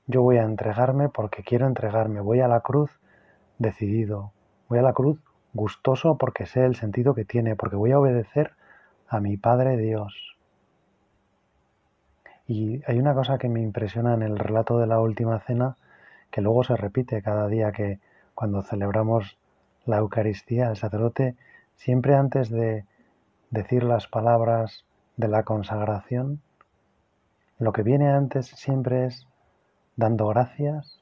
Yo 0.06 0.22
voy 0.22 0.38
a 0.38 0.42
entregarme 0.42 1.08
porque 1.08 1.42
quiero 1.42 1.66
entregarme. 1.66 2.20
Voy 2.20 2.40
a 2.40 2.48
la 2.48 2.60
cruz 2.60 2.90
decidido. 3.58 4.32
Voy 4.68 4.78
a 4.78 4.82
la 4.82 4.92
cruz 4.92 5.18
gustoso 5.52 6.16
porque 6.16 6.46
sé 6.46 6.64
el 6.64 6.74
sentido 6.74 7.14
que 7.14 7.24
tiene, 7.24 7.56
porque 7.56 7.76
voy 7.76 7.92
a 7.92 8.00
obedecer 8.00 8.52
a 9.08 9.20
mi 9.20 9.36
Padre 9.36 9.76
Dios. 9.76 10.36
Y 12.46 12.82
hay 12.86 12.98
una 12.98 13.14
cosa 13.14 13.38
que 13.38 13.48
me 13.48 13.62
impresiona 13.62 14.14
en 14.14 14.22
el 14.22 14.38
relato 14.38 14.78
de 14.78 14.86
la 14.86 15.00
última 15.00 15.38
cena, 15.40 15.76
que 16.30 16.40
luego 16.40 16.64
se 16.64 16.76
repite 16.76 17.22
cada 17.22 17.46
día 17.46 17.72
que 17.72 18.00
cuando 18.34 18.62
celebramos 18.62 19.38
la 19.86 19.98
Eucaristía, 19.98 20.70
el 20.70 20.76
sacerdote 20.76 21.36
siempre 21.76 22.14
antes 22.14 22.50
de 22.50 22.84
decir 23.50 23.82
las 23.82 24.06
palabras 24.06 24.84
de 25.16 25.28
la 25.28 25.42
consagración, 25.42 26.40
lo 27.58 27.72
que 27.72 27.82
viene 27.82 28.10
antes 28.10 28.46
siempre 28.46 29.06
es 29.06 29.26
dando 29.96 30.28
gracias, 30.28 31.00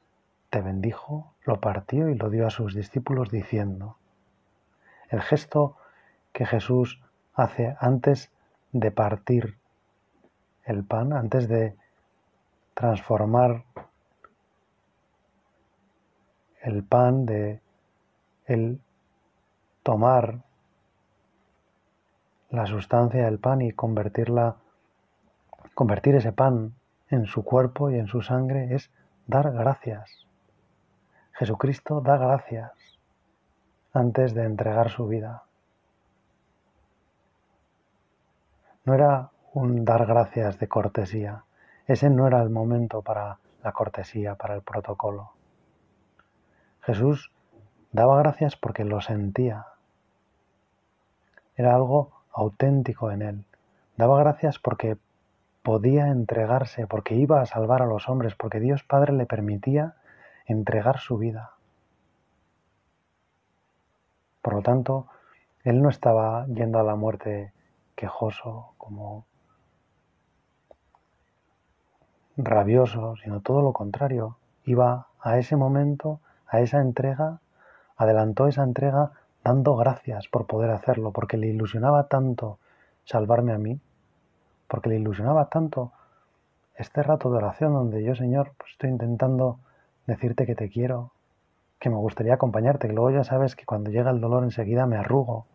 te 0.49 0.61
bendijo, 0.61 1.33
lo 1.45 1.61
partió 1.61 2.09
y 2.09 2.15
lo 2.15 2.29
dio 2.29 2.45
a 2.45 2.49
sus 2.49 2.75
discípulos 2.75 3.31
diciendo. 3.31 3.97
El 5.09 5.21
gesto 5.21 5.77
que 6.33 6.45
Jesús 6.45 7.01
hace 7.33 7.75
antes 7.79 8.31
de 8.71 8.91
partir 8.91 9.57
el 10.65 10.83
pan, 10.83 11.13
antes 11.13 11.47
de 11.47 11.75
transformar 12.73 13.63
el 16.61 16.83
pan, 16.83 17.25
de 17.25 17.61
el 18.51 18.81
tomar 19.83 20.41
la 22.49 22.65
sustancia 22.65 23.25
del 23.25 23.39
pan 23.39 23.61
y 23.61 23.71
convertirla, 23.71 24.57
convertir 25.73 26.15
ese 26.15 26.33
pan 26.33 26.73
en 27.09 27.25
su 27.25 27.43
cuerpo 27.43 27.89
y 27.89 27.97
en 27.97 28.07
su 28.07 28.21
sangre 28.21 28.75
es 28.75 28.91
dar 29.25 29.51
gracias. 29.51 30.27
Jesucristo 31.33 32.01
da 32.01 32.17
gracias 32.17 32.71
antes 33.93 34.33
de 34.33 34.43
entregar 34.43 34.89
su 34.89 35.07
vida. 35.07 35.43
No 38.83 38.93
era 38.93 39.31
un 39.53 39.85
dar 39.85 40.05
gracias 40.05 40.59
de 40.59 40.67
cortesía, 40.67 41.45
ese 41.87 42.09
no 42.09 42.27
era 42.27 42.41
el 42.41 42.49
momento 42.49 43.01
para 43.01 43.37
la 43.63 43.71
cortesía, 43.71 44.35
para 44.35 44.55
el 44.55 44.61
protocolo. 44.61 45.31
Jesús 46.81 47.31
daba 47.91 48.17
gracias 48.19 48.55
porque 48.55 48.83
lo 48.85 49.01
sentía. 49.01 49.67
Era 51.55 51.75
algo 51.75 52.11
auténtico 52.31 53.11
en 53.11 53.21
él. 53.21 53.45
Daba 53.97 54.19
gracias 54.19 54.59
porque 54.59 54.97
podía 55.63 56.07
entregarse, 56.07 56.87
porque 56.87 57.15
iba 57.15 57.41
a 57.41 57.45
salvar 57.45 57.81
a 57.81 57.85
los 57.85 58.09
hombres, 58.09 58.35
porque 58.35 58.59
Dios 58.59 58.83
Padre 58.83 59.13
le 59.13 59.25
permitía 59.25 59.95
entregar 60.45 60.99
su 60.99 61.17
vida. 61.17 61.51
Por 64.41 64.55
lo 64.55 64.61
tanto, 64.61 65.07
él 65.63 65.81
no 65.81 65.89
estaba 65.89 66.47
yendo 66.47 66.79
a 66.79 66.83
la 66.83 66.95
muerte 66.95 67.53
quejoso, 67.95 68.73
como 68.77 69.25
rabioso, 72.37 73.15
sino 73.17 73.41
todo 73.41 73.61
lo 73.61 73.73
contrario. 73.73 74.37
Iba 74.65 75.07
a 75.19 75.37
ese 75.37 75.55
momento 75.55 76.19
a 76.47 76.59
esa 76.59 76.81
entrega, 76.81 77.39
adelantó 78.03 78.47
esa 78.47 78.63
entrega 78.63 79.11
dando 79.43 79.75
gracias 79.75 80.27
por 80.27 80.47
poder 80.47 80.71
hacerlo, 80.71 81.11
porque 81.11 81.37
le 81.37 81.47
ilusionaba 81.47 82.07
tanto 82.07 82.59
salvarme 83.05 83.53
a 83.53 83.57
mí, 83.57 83.79
porque 84.67 84.89
le 84.89 84.95
ilusionaba 84.97 85.49
tanto 85.49 85.91
este 86.75 87.03
rato 87.03 87.29
de 87.29 87.37
oración 87.37 87.73
donde 87.73 88.03
yo, 88.03 88.15
Señor, 88.15 88.53
pues 88.57 88.71
estoy 88.71 88.89
intentando 88.89 89.59
decirte 90.07 90.45
que 90.45 90.55
te 90.55 90.69
quiero, 90.69 91.11
que 91.79 91.89
me 91.89 91.95
gustaría 91.95 92.33
acompañarte, 92.35 92.87
que 92.87 92.93
luego 92.93 93.11
ya 93.11 93.23
sabes 93.23 93.55
que 93.55 93.65
cuando 93.65 93.91
llega 93.91 94.11
el 94.11 94.21
dolor 94.21 94.43
enseguida 94.43 94.85
me 94.85 94.97
arrugo, 94.97 95.45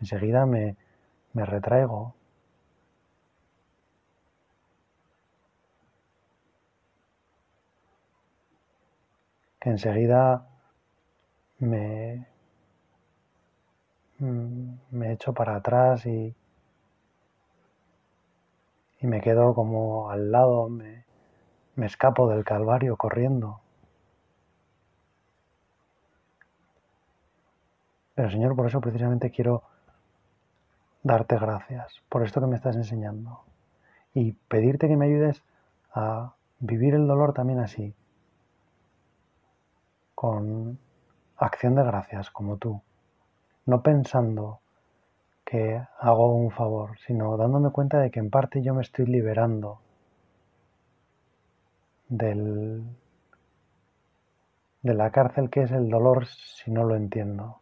enseguida 0.00 0.46
me, 0.46 0.76
me 1.32 1.44
retraigo, 1.44 2.14
que 9.60 9.70
enseguida 9.70 10.46
me, 11.64 12.26
me 14.18 15.12
echo 15.12 15.32
para 15.32 15.56
atrás 15.56 16.06
y, 16.06 16.34
y 19.00 19.06
me 19.06 19.20
quedo 19.20 19.54
como 19.54 20.10
al 20.10 20.30
lado, 20.30 20.68
me, 20.68 21.04
me 21.76 21.86
escapo 21.86 22.28
del 22.28 22.44
Calvario 22.44 22.96
corriendo. 22.96 23.60
Pero 28.14 28.30
Señor, 28.30 28.54
por 28.54 28.66
eso 28.66 28.80
precisamente 28.80 29.30
quiero 29.30 29.64
darte 31.02 31.36
gracias, 31.36 32.00
por 32.08 32.22
esto 32.22 32.40
que 32.40 32.46
me 32.46 32.56
estás 32.56 32.76
enseñando, 32.76 33.42
y 34.14 34.32
pedirte 34.32 34.88
que 34.88 34.96
me 34.96 35.06
ayudes 35.06 35.42
a 35.92 36.34
vivir 36.60 36.94
el 36.94 37.06
dolor 37.06 37.34
también 37.34 37.58
así, 37.58 37.94
con 40.14 40.78
acción 41.44 41.74
de 41.74 41.84
gracias 41.84 42.30
como 42.30 42.56
tú, 42.56 42.80
no 43.66 43.82
pensando 43.82 44.60
que 45.44 45.82
hago 46.00 46.34
un 46.34 46.50
favor, 46.50 46.98
sino 47.06 47.36
dándome 47.36 47.70
cuenta 47.70 47.98
de 48.00 48.10
que 48.10 48.20
en 48.20 48.30
parte 48.30 48.62
yo 48.62 48.74
me 48.74 48.82
estoy 48.82 49.06
liberando 49.06 49.80
del, 52.08 52.82
de 54.82 54.94
la 54.94 55.10
cárcel 55.10 55.50
que 55.50 55.62
es 55.62 55.72
el 55.72 55.88
dolor 55.88 56.26
si 56.26 56.70
no 56.70 56.84
lo 56.84 56.96
entiendo. 56.96 57.60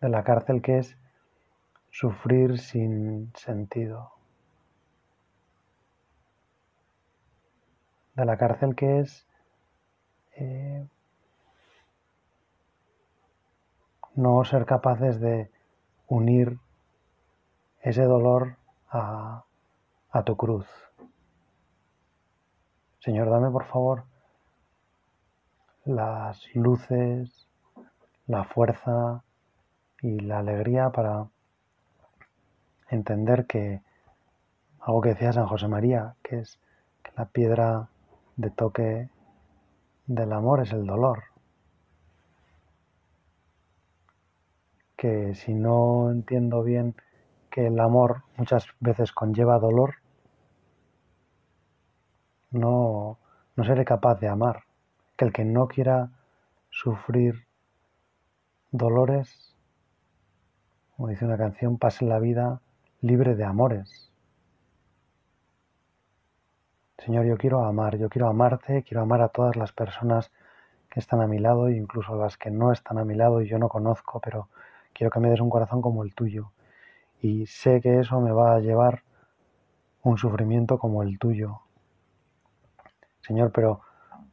De 0.00 0.08
la 0.10 0.22
cárcel 0.22 0.60
que 0.60 0.78
es 0.78 0.96
sufrir 1.90 2.58
sin 2.58 3.32
sentido. 3.34 4.12
De 8.14 8.24
la 8.24 8.36
cárcel 8.36 8.74
que 8.74 9.00
es 9.00 9.26
eh, 10.36 10.86
no 14.14 14.44
ser 14.44 14.66
capaces 14.66 15.20
de 15.20 15.50
unir 16.06 16.58
ese 17.82 18.04
dolor 18.04 18.56
a, 18.90 19.44
a 20.10 20.22
tu 20.22 20.36
cruz. 20.36 20.66
Señor, 23.00 23.28
dame 23.28 23.50
por 23.50 23.64
favor 23.64 24.04
las 25.84 26.42
luces, 26.54 27.46
la 28.26 28.44
fuerza 28.44 29.22
y 30.00 30.20
la 30.20 30.38
alegría 30.38 30.90
para 30.90 31.26
entender 32.88 33.46
que 33.46 33.82
algo 34.80 35.00
que 35.02 35.10
decía 35.10 35.32
San 35.32 35.46
José 35.46 35.68
María, 35.68 36.14
que 36.22 36.40
es 36.40 36.58
que 37.02 37.10
la 37.16 37.26
piedra 37.26 37.88
de 38.36 38.50
toque 38.50 39.08
del 40.06 40.32
amor 40.32 40.60
es 40.60 40.72
el 40.72 40.86
dolor. 40.86 41.24
Que 44.96 45.34
si 45.34 45.54
no 45.54 46.10
entiendo 46.10 46.62
bien 46.62 46.94
que 47.50 47.66
el 47.66 47.78
amor 47.78 48.22
muchas 48.36 48.66
veces 48.80 49.12
conlleva 49.12 49.58
dolor, 49.58 49.96
no, 52.50 53.18
no 53.56 53.64
seré 53.64 53.84
capaz 53.84 54.20
de 54.20 54.28
amar. 54.28 54.64
Que 55.16 55.24
el 55.24 55.32
que 55.32 55.44
no 55.44 55.68
quiera 55.68 56.10
sufrir 56.70 57.46
dolores, 58.72 59.54
como 60.96 61.08
dice 61.08 61.24
una 61.24 61.38
canción, 61.38 61.78
pase 61.78 62.04
la 62.04 62.18
vida 62.18 62.60
libre 63.00 63.34
de 63.34 63.44
amores. 63.44 64.13
Señor, 67.04 67.26
yo 67.26 67.36
quiero 67.36 67.62
amar, 67.62 67.98
yo 67.98 68.08
quiero 68.08 68.28
amarte, 68.28 68.82
quiero 68.82 69.02
amar 69.02 69.20
a 69.20 69.28
todas 69.28 69.56
las 69.56 69.72
personas 69.72 70.30
que 70.88 71.00
están 71.00 71.20
a 71.20 71.26
mi 71.26 71.38
lado, 71.38 71.68
incluso 71.68 72.14
a 72.14 72.16
las 72.16 72.38
que 72.38 72.50
no 72.50 72.72
están 72.72 72.96
a 72.96 73.04
mi 73.04 73.14
lado 73.14 73.42
y 73.42 73.46
yo 73.46 73.58
no 73.58 73.68
conozco, 73.68 74.20
pero 74.20 74.48
quiero 74.94 75.10
que 75.10 75.20
me 75.20 75.28
des 75.28 75.40
un 75.40 75.50
corazón 75.50 75.82
como 75.82 76.02
el 76.02 76.14
tuyo. 76.14 76.52
Y 77.20 77.44
sé 77.44 77.82
que 77.82 78.00
eso 78.00 78.22
me 78.22 78.32
va 78.32 78.54
a 78.54 78.60
llevar 78.60 79.02
un 80.02 80.16
sufrimiento 80.16 80.78
como 80.78 81.02
el 81.02 81.18
tuyo. 81.18 81.60
Señor, 83.20 83.52
pero 83.52 83.82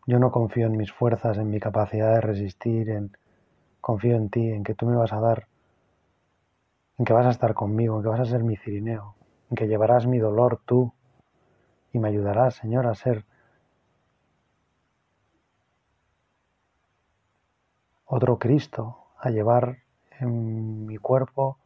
yo 0.07 0.17
no 0.17 0.31
confío 0.31 0.67
en 0.67 0.77
mis 0.77 0.93
fuerzas, 0.93 1.38
en 1.39 1.49
mi 1.49 1.60
capacidad 1.60 2.13
de 2.13 2.21
resistir, 2.21 2.89
en 2.89 3.17
confío 3.81 4.15
en 4.15 4.29
ti, 4.29 4.49
en 4.49 4.63
que 4.63 4.75
tú 4.75 4.86
me 4.86 4.95
vas 4.95 5.12
a 5.12 5.19
dar, 5.19 5.45
en 6.97 7.03
que 7.03 7.12
vas 7.12 7.25
a 7.25 7.31
estar 7.31 7.53
conmigo, 7.53 7.97
en 7.97 8.03
que 8.03 8.10
vas 8.10 8.21
a 8.21 8.25
ser 8.25 8.45
mi 8.45 8.55
cirineo, 8.55 9.15
en 9.49 9.57
que 9.57 9.67
llevarás 9.67 10.07
mi 10.07 10.19
dolor 10.19 10.62
tú 10.63 10.93
y 11.93 11.99
me 11.99 12.10
ayudarás, 12.10 12.56
Señor, 12.56 12.88
a 12.88 12.95
ser 12.95 13.25
otro 18.06 18.38
Cristo, 18.39 18.97
a 19.17 19.30
llevar 19.30 19.77
en 20.19 20.86
mi 20.86 20.97
cuerpo 20.97 21.58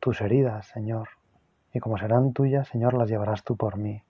tus 0.00 0.20
heridas, 0.20 0.66
Señor. 0.66 1.08
Y 1.72 1.80
como 1.80 1.98
serán 1.98 2.32
tuyas, 2.32 2.68
Señor, 2.68 2.94
las 2.94 3.08
llevarás 3.08 3.44
tú 3.44 3.56
por 3.56 3.76
mí. 3.76 4.02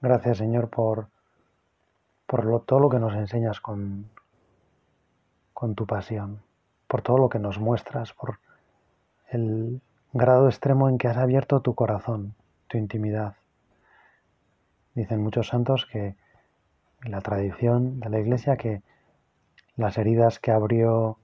Gracias, 0.00 0.38
Señor, 0.38 0.70
por, 0.70 1.08
por 2.28 2.62
todo 2.66 2.78
lo 2.78 2.90
que 2.90 2.98
nos 2.98 3.14
enseñas 3.14 3.58
con, 3.58 4.10
con 5.54 5.74
tu 5.74 5.86
pasión, 5.86 6.42
por 6.86 7.00
todo 7.00 7.16
lo 7.16 7.30
que 7.30 7.38
nos 7.38 7.58
muestras, 7.58 8.12
por 8.12 8.38
el 9.30 9.80
grado 10.12 10.46
extremo 10.46 10.90
en 10.90 10.98
que 10.98 11.08
has 11.08 11.16
abierto 11.16 11.60
tu 11.60 11.74
corazón, 11.74 12.34
tu 12.66 12.76
intimidad. 12.76 13.36
Dicen 14.94 15.22
muchos 15.22 15.48
santos 15.48 15.86
que 15.90 16.16
la 17.00 17.22
tradición 17.22 17.98
de 17.98 18.10
la 18.10 18.20
Iglesia 18.20 18.58
que 18.58 18.82
las 19.76 19.96
heridas 19.96 20.38
que 20.38 20.50
abrió 20.50 21.16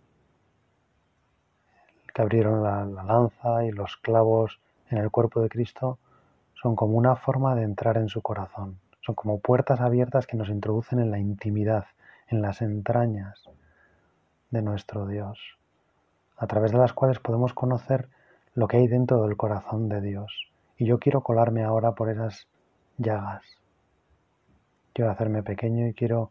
que 2.14 2.22
abrieron 2.22 2.62
la 2.62 2.86
lanza 2.86 3.64
y 3.66 3.72
los 3.72 3.98
clavos 3.98 4.58
en 4.88 4.96
el 4.96 5.10
cuerpo 5.10 5.42
de 5.42 5.50
Cristo 5.50 5.98
son 6.54 6.76
como 6.76 6.96
una 6.96 7.14
forma 7.14 7.54
de 7.54 7.64
entrar 7.64 7.98
en 7.98 8.08
su 8.08 8.22
corazón. 8.22 8.78
Son 9.04 9.14
como 9.14 9.38
puertas 9.38 9.82
abiertas 9.82 10.26
que 10.26 10.38
nos 10.38 10.48
introducen 10.48 10.98
en 10.98 11.10
la 11.10 11.18
intimidad, 11.18 11.84
en 12.28 12.40
las 12.40 12.62
entrañas 12.62 13.50
de 14.50 14.62
nuestro 14.62 15.06
Dios, 15.06 15.38
a 16.38 16.46
través 16.46 16.72
de 16.72 16.78
las 16.78 16.94
cuales 16.94 17.18
podemos 17.18 17.52
conocer 17.52 18.08
lo 18.54 18.66
que 18.66 18.78
hay 18.78 18.86
dentro 18.86 19.22
del 19.22 19.36
corazón 19.36 19.90
de 19.90 20.00
Dios. 20.00 20.48
Y 20.78 20.86
yo 20.86 20.98
quiero 20.98 21.20
colarme 21.20 21.64
ahora 21.64 21.92
por 21.92 22.08
esas 22.08 22.46
llagas. 22.96 23.42
Quiero 24.94 25.10
hacerme 25.10 25.42
pequeño 25.42 25.86
y 25.86 25.92
quiero 25.92 26.30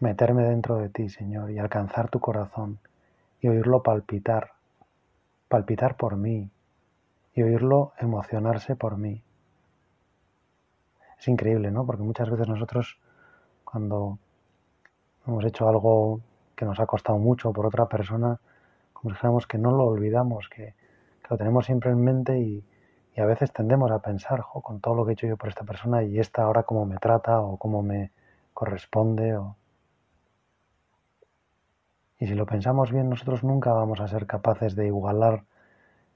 meterme 0.00 0.44
dentro 0.44 0.76
de 0.76 0.88
ti, 0.88 1.10
Señor, 1.10 1.50
y 1.50 1.58
alcanzar 1.58 2.08
tu 2.08 2.18
corazón 2.18 2.78
y 3.42 3.48
oírlo 3.48 3.82
palpitar, 3.82 4.52
palpitar 5.48 5.96
por 5.96 6.16
mí 6.16 6.48
y 7.34 7.42
oírlo 7.42 7.92
emocionarse 7.98 8.74
por 8.74 8.96
mí 8.96 9.23
es 11.24 11.28
increíble, 11.28 11.70
¿no? 11.70 11.86
Porque 11.86 12.02
muchas 12.02 12.28
veces 12.28 12.46
nosotros 12.48 12.98
cuando 13.64 14.18
hemos 15.26 15.42
hecho 15.46 15.66
algo 15.66 16.20
que 16.54 16.66
nos 16.66 16.78
ha 16.80 16.86
costado 16.86 17.18
mucho 17.18 17.50
por 17.50 17.64
otra 17.64 17.86
persona, 17.86 18.38
como 18.92 19.10
si 19.10 19.14
dijéramos 19.14 19.46
que 19.46 19.56
no 19.56 19.70
lo 19.70 19.84
olvidamos, 19.86 20.50
que, 20.50 20.74
lo 21.30 21.38
tenemos 21.38 21.64
siempre 21.64 21.90
en 21.90 22.04
mente 22.04 22.38
y, 22.38 22.62
a 23.16 23.24
veces 23.24 23.52
tendemos 23.52 23.90
a 23.92 24.00
pensar, 24.00 24.40
jo, 24.40 24.60
con 24.60 24.80
todo 24.80 24.96
lo 24.96 25.04
que 25.04 25.12
he 25.12 25.14
hecho 25.14 25.26
yo 25.28 25.36
por 25.36 25.48
esta 25.48 25.64
persona 25.64 26.02
y 26.02 26.18
esta 26.18 26.42
ahora 26.42 26.64
cómo 26.64 26.84
me 26.84 26.96
trata 26.98 27.40
o 27.40 27.56
cómo 27.56 27.80
me 27.80 28.10
corresponde. 28.52 29.38
Y 32.18 32.26
si 32.26 32.34
lo 32.34 32.44
pensamos 32.44 32.90
bien, 32.90 33.08
nosotros 33.08 33.44
nunca 33.44 33.72
vamos 33.72 34.00
a 34.00 34.08
ser 34.08 34.26
capaces 34.26 34.74
de 34.74 34.88
igualar 34.88 35.44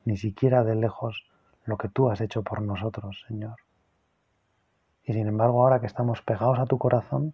ni 0.05 0.17
siquiera 0.17 0.65
de 0.65 0.75
lejos 0.75 1.25
lo 1.65 1.79
que 1.79 1.89
tú 1.89 2.11
has 2.11 2.21
hecho 2.21 2.43
por 2.43 2.61
nosotros, 2.61 3.25
Señor. 3.29 3.68
Y 5.09 5.15
sin 5.15 5.27
embargo, 5.27 5.63
ahora 5.63 5.81
que 5.81 5.87
estamos 5.87 6.21
pegados 6.21 6.59
a 6.59 6.67
tu 6.67 6.77
corazón, 6.77 7.33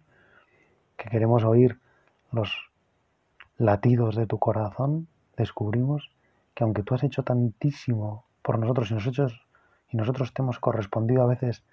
que 0.95 1.09
queremos 1.09 1.43
oír 1.43 1.77
los 2.31 2.71
latidos 3.57 4.15
de 4.15 4.27
tu 4.27 4.39
corazón, 4.39 5.09
descubrimos 5.35 6.09
que 6.53 6.63
aunque 6.63 6.83
tú 6.83 6.95
has 6.95 7.03
hecho 7.03 7.23
tantísimo 7.23 8.23
por 8.41 8.59
nosotros 8.59 8.91
y 8.91 8.93
nosotros, 8.93 9.45
y 9.89 9.97
nosotros 9.97 10.33
te 10.33 10.41
hemos 10.41 10.57
correspondido 10.57 11.21
a 11.21 11.27
veces 11.27 11.65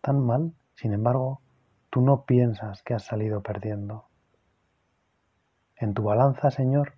tan 0.00 0.18
mal, 0.18 0.52
sin 0.74 0.92
embargo, 0.92 1.40
tú 1.90 2.00
no 2.00 2.22
piensas 2.24 2.82
que 2.82 2.94
has 2.94 3.04
salido 3.04 3.40
perdiendo. 3.40 4.06
En 5.76 5.94
tu 5.94 6.02
balanza, 6.02 6.50
Señor, 6.50 6.94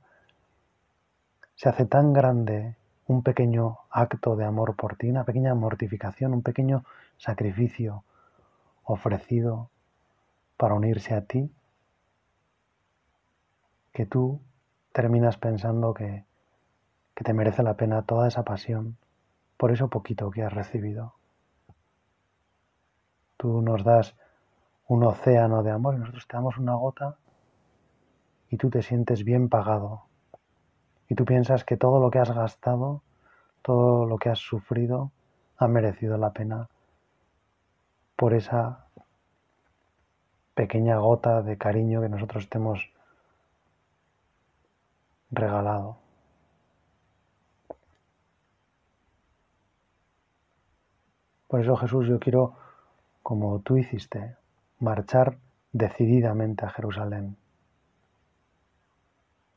se 1.54 1.68
hace 1.68 1.84
tan 1.84 2.14
grande 2.14 2.76
un 3.06 3.22
pequeño 3.22 3.76
acto 3.90 4.36
de 4.36 4.46
amor 4.46 4.74
por 4.74 4.96
ti, 4.96 5.10
una 5.10 5.24
pequeña 5.24 5.54
mortificación, 5.54 6.32
un 6.32 6.42
pequeño 6.42 6.84
sacrificio, 7.18 8.04
ofrecido 8.88 9.70
para 10.56 10.74
unirse 10.74 11.14
a 11.14 11.22
ti, 11.22 11.50
que 13.92 14.06
tú 14.06 14.40
terminas 14.92 15.36
pensando 15.36 15.94
que, 15.94 16.24
que 17.14 17.24
te 17.24 17.32
merece 17.32 17.62
la 17.62 17.74
pena 17.74 18.02
toda 18.02 18.26
esa 18.26 18.42
pasión 18.42 18.96
por 19.58 19.72
eso 19.72 19.88
poquito 19.88 20.30
que 20.30 20.44
has 20.44 20.52
recibido. 20.52 21.14
Tú 23.36 23.60
nos 23.60 23.84
das 23.84 24.14
un 24.86 25.02
océano 25.04 25.62
de 25.62 25.72
amor 25.72 25.96
y 25.96 25.98
nosotros 25.98 26.26
te 26.28 26.36
damos 26.36 26.56
una 26.58 26.74
gota 26.74 27.16
y 28.48 28.56
tú 28.56 28.70
te 28.70 28.82
sientes 28.82 29.24
bien 29.24 29.48
pagado. 29.48 30.04
Y 31.08 31.16
tú 31.16 31.24
piensas 31.24 31.64
que 31.64 31.76
todo 31.76 31.98
lo 31.98 32.10
que 32.10 32.20
has 32.20 32.30
gastado, 32.30 33.02
todo 33.62 34.06
lo 34.06 34.16
que 34.18 34.30
has 34.30 34.38
sufrido, 34.38 35.10
ha 35.56 35.66
merecido 35.66 36.16
la 36.18 36.30
pena 36.30 36.68
por 38.18 38.34
esa 38.34 38.88
pequeña 40.54 40.96
gota 40.98 41.40
de 41.40 41.56
cariño 41.56 42.00
que 42.00 42.08
nosotros 42.08 42.48
te 42.48 42.58
hemos 42.58 42.90
regalado. 45.30 45.98
Por 51.46 51.60
eso 51.60 51.76
Jesús 51.76 52.08
yo 52.08 52.18
quiero, 52.18 52.56
como 53.22 53.60
tú 53.60 53.76
hiciste, 53.76 54.34
marchar 54.80 55.38
decididamente 55.70 56.66
a 56.66 56.70
Jerusalén. 56.70 57.36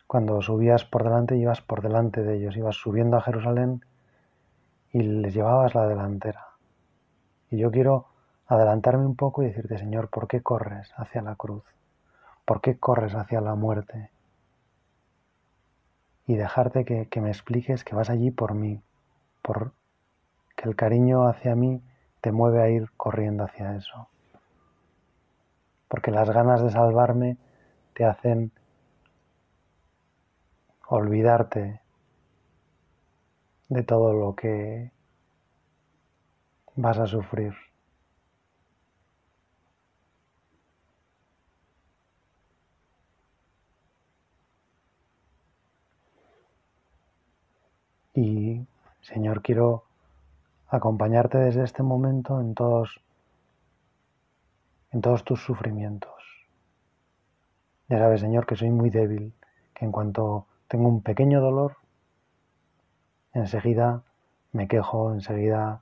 Cuando 0.05 0.39
subías 0.43 0.85
por 0.85 1.03
delante, 1.03 1.35
ibas 1.35 1.61
por 1.61 1.81
delante 1.81 2.21
de 2.21 2.37
ellos, 2.37 2.55
ibas 2.55 2.75
subiendo 2.75 3.17
a 3.17 3.21
Jerusalén 3.21 3.83
y 4.93 5.01
les 5.01 5.33
llevabas 5.33 5.73
la 5.73 5.87
delantera. 5.87 6.45
Y 7.49 7.57
yo 7.57 7.71
quiero 7.71 8.10
adelantarme 8.47 9.05
un 9.05 9.15
poco 9.15 9.43
y 9.43 9.47
decirte, 9.47 9.77
Señor, 9.77 10.09
¿por 10.09 10.27
qué 10.27 10.41
corres 10.41 10.91
hacia 10.97 11.21
la 11.21 11.35
cruz? 11.35 11.63
¿Por 12.45 12.61
qué 12.61 12.77
corres 12.77 13.15
hacia 13.15 13.41
la 13.41 13.55
muerte? 13.55 14.09
Y 16.27 16.35
dejarte 16.35 16.85
que, 16.85 17.21
me 17.21 17.29
expliques 17.29 17.83
que 17.83 17.95
vas 17.95 18.09
allí 18.09 18.31
por 18.31 18.53
mí, 18.53 18.81
por 19.41 19.73
que 20.55 20.67
el 20.67 20.75
cariño 20.75 21.27
hacia 21.27 21.55
mí 21.55 21.81
te 22.21 22.31
mueve 22.31 22.61
a 22.61 22.69
ir 22.69 22.91
corriendo 22.97 23.43
hacia 23.43 23.75
eso. 23.75 24.07
Porque 25.87 26.11
las 26.11 26.29
ganas 26.29 26.61
de 26.61 26.71
salvarme 26.71 27.37
te 27.93 28.05
hacen 28.05 28.51
olvidarte 30.87 31.81
de 33.69 33.83
todo 33.83 34.13
lo 34.13 34.35
que 34.35 34.91
vas 36.75 36.99
a 36.99 37.07
sufrir. 37.07 37.53
Y 48.13 48.65
Señor, 49.01 49.41
quiero 49.41 49.85
acompañarte 50.67 51.37
desde 51.37 51.63
este 51.63 51.83
momento 51.83 52.41
en 52.41 52.53
todos, 52.53 53.01
en 54.91 55.01
todos 55.01 55.23
tus 55.23 55.41
sufrimientos. 55.41 56.11
Ya 57.87 57.99
sabes, 57.99 58.21
Señor, 58.21 58.45
que 58.45 58.55
soy 58.55 58.69
muy 58.69 58.89
débil, 58.89 59.33
que 59.73 59.85
en 59.85 59.91
cuanto 59.91 60.45
tengo 60.67 60.87
un 60.87 61.01
pequeño 61.01 61.41
dolor, 61.41 61.77
enseguida 63.33 64.03
me 64.51 64.67
quejo, 64.67 65.13
enseguida 65.13 65.81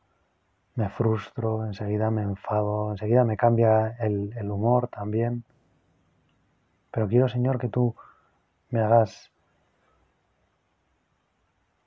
me 0.76 0.90
frustro, 0.90 1.66
enseguida 1.66 2.10
me 2.12 2.22
enfado, 2.22 2.92
enseguida 2.92 3.24
me 3.26 3.38
cambia 3.38 3.96
el, 4.00 4.34
el 4.38 4.52
humor 4.52 4.88
también. 4.88 5.44
Pero 6.92 7.08
quiero, 7.08 7.28
Señor, 7.28 7.60
que 7.60 7.70
tú 7.70 7.96
me 8.70 8.82
hagas 8.82 9.32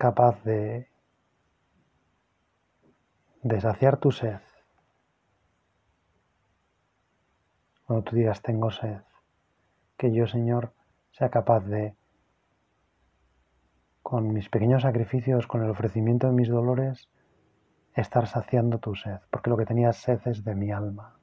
capaz 0.02 0.42
de 0.42 0.88
saciar 3.60 3.98
tu 3.98 4.10
sed. 4.10 4.40
Cuando 7.86 8.02
tú 8.02 8.16
digas 8.16 8.42
tengo 8.42 8.72
sed, 8.72 9.02
que 9.96 10.12
yo, 10.12 10.26
Señor, 10.26 10.72
sea 11.12 11.30
capaz 11.30 11.60
de, 11.66 11.94
con 14.02 14.32
mis 14.32 14.48
pequeños 14.48 14.82
sacrificios, 14.82 15.46
con 15.46 15.62
el 15.62 15.70
ofrecimiento 15.70 16.26
de 16.26 16.32
mis 16.32 16.48
dolores, 16.48 17.08
estar 17.94 18.26
saciando 18.26 18.78
tu 18.78 18.96
sed, 18.96 19.20
porque 19.30 19.50
lo 19.50 19.56
que 19.56 19.66
tenías 19.66 19.98
sed 19.98 20.20
es 20.24 20.42
de 20.42 20.56
mi 20.56 20.72
alma. 20.72 21.16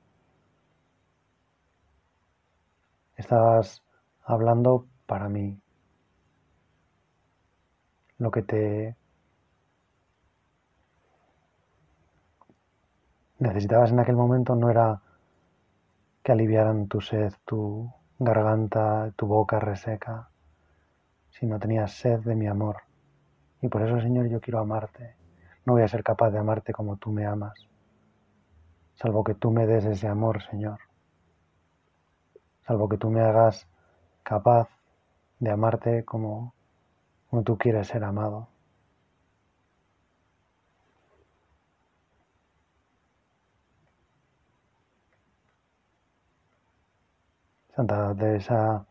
Estabas 3.18 3.84
hablando 4.24 4.88
para 5.06 5.28
mí. 5.28 5.60
Lo 8.20 8.30
que 8.32 8.44
te 8.44 8.96
necesitabas 13.40 13.92
en 13.92 14.00
aquel 14.00 14.16
momento 14.16 14.56
no 14.56 14.70
era 14.70 15.02
que 16.22 16.32
aliviaran 16.32 16.88
tu 16.88 17.02
sed, 17.02 17.34
tu 17.46 17.92
garganta, 18.20 19.12
tu 19.16 19.26
boca 19.26 19.60
reseca, 19.60 20.30
sino 21.32 21.58
tenías 21.60 21.94
sed 21.94 22.20
de 22.20 22.36
mi 22.36 22.48
amor. 22.48 22.78
Y 23.62 23.68
por 23.70 23.82
eso, 23.82 24.00
Señor, 24.00 24.28
yo 24.30 24.40
quiero 24.42 24.60
amarte. 24.60 25.16
No 25.66 25.74
voy 25.74 25.82
a 25.82 25.88
ser 25.88 26.04
capaz 26.04 26.30
de 26.32 26.40
amarte 26.40 26.74
como 26.74 26.98
tú 26.98 27.12
me 27.12 27.26
amas, 27.26 27.70
salvo 28.96 29.24
que 29.24 29.34
tú 29.34 29.52
me 29.52 29.66
des 29.66 29.86
ese 29.86 30.08
amor, 30.08 30.44
Señor. 30.44 30.80
Salvo 32.68 32.90
que 32.90 32.98
tú 32.98 33.10
me 33.10 33.22
hagas 33.22 33.66
capaz 34.24 34.70
de 35.40 35.50
amarte 35.52 36.04
como, 36.04 36.54
como 37.30 37.44
tú 37.44 37.58
quieres 37.58 37.88
ser 37.88 38.04
amado. 38.04 38.48
Santa 47.76 48.14
Teresa 48.16 48.86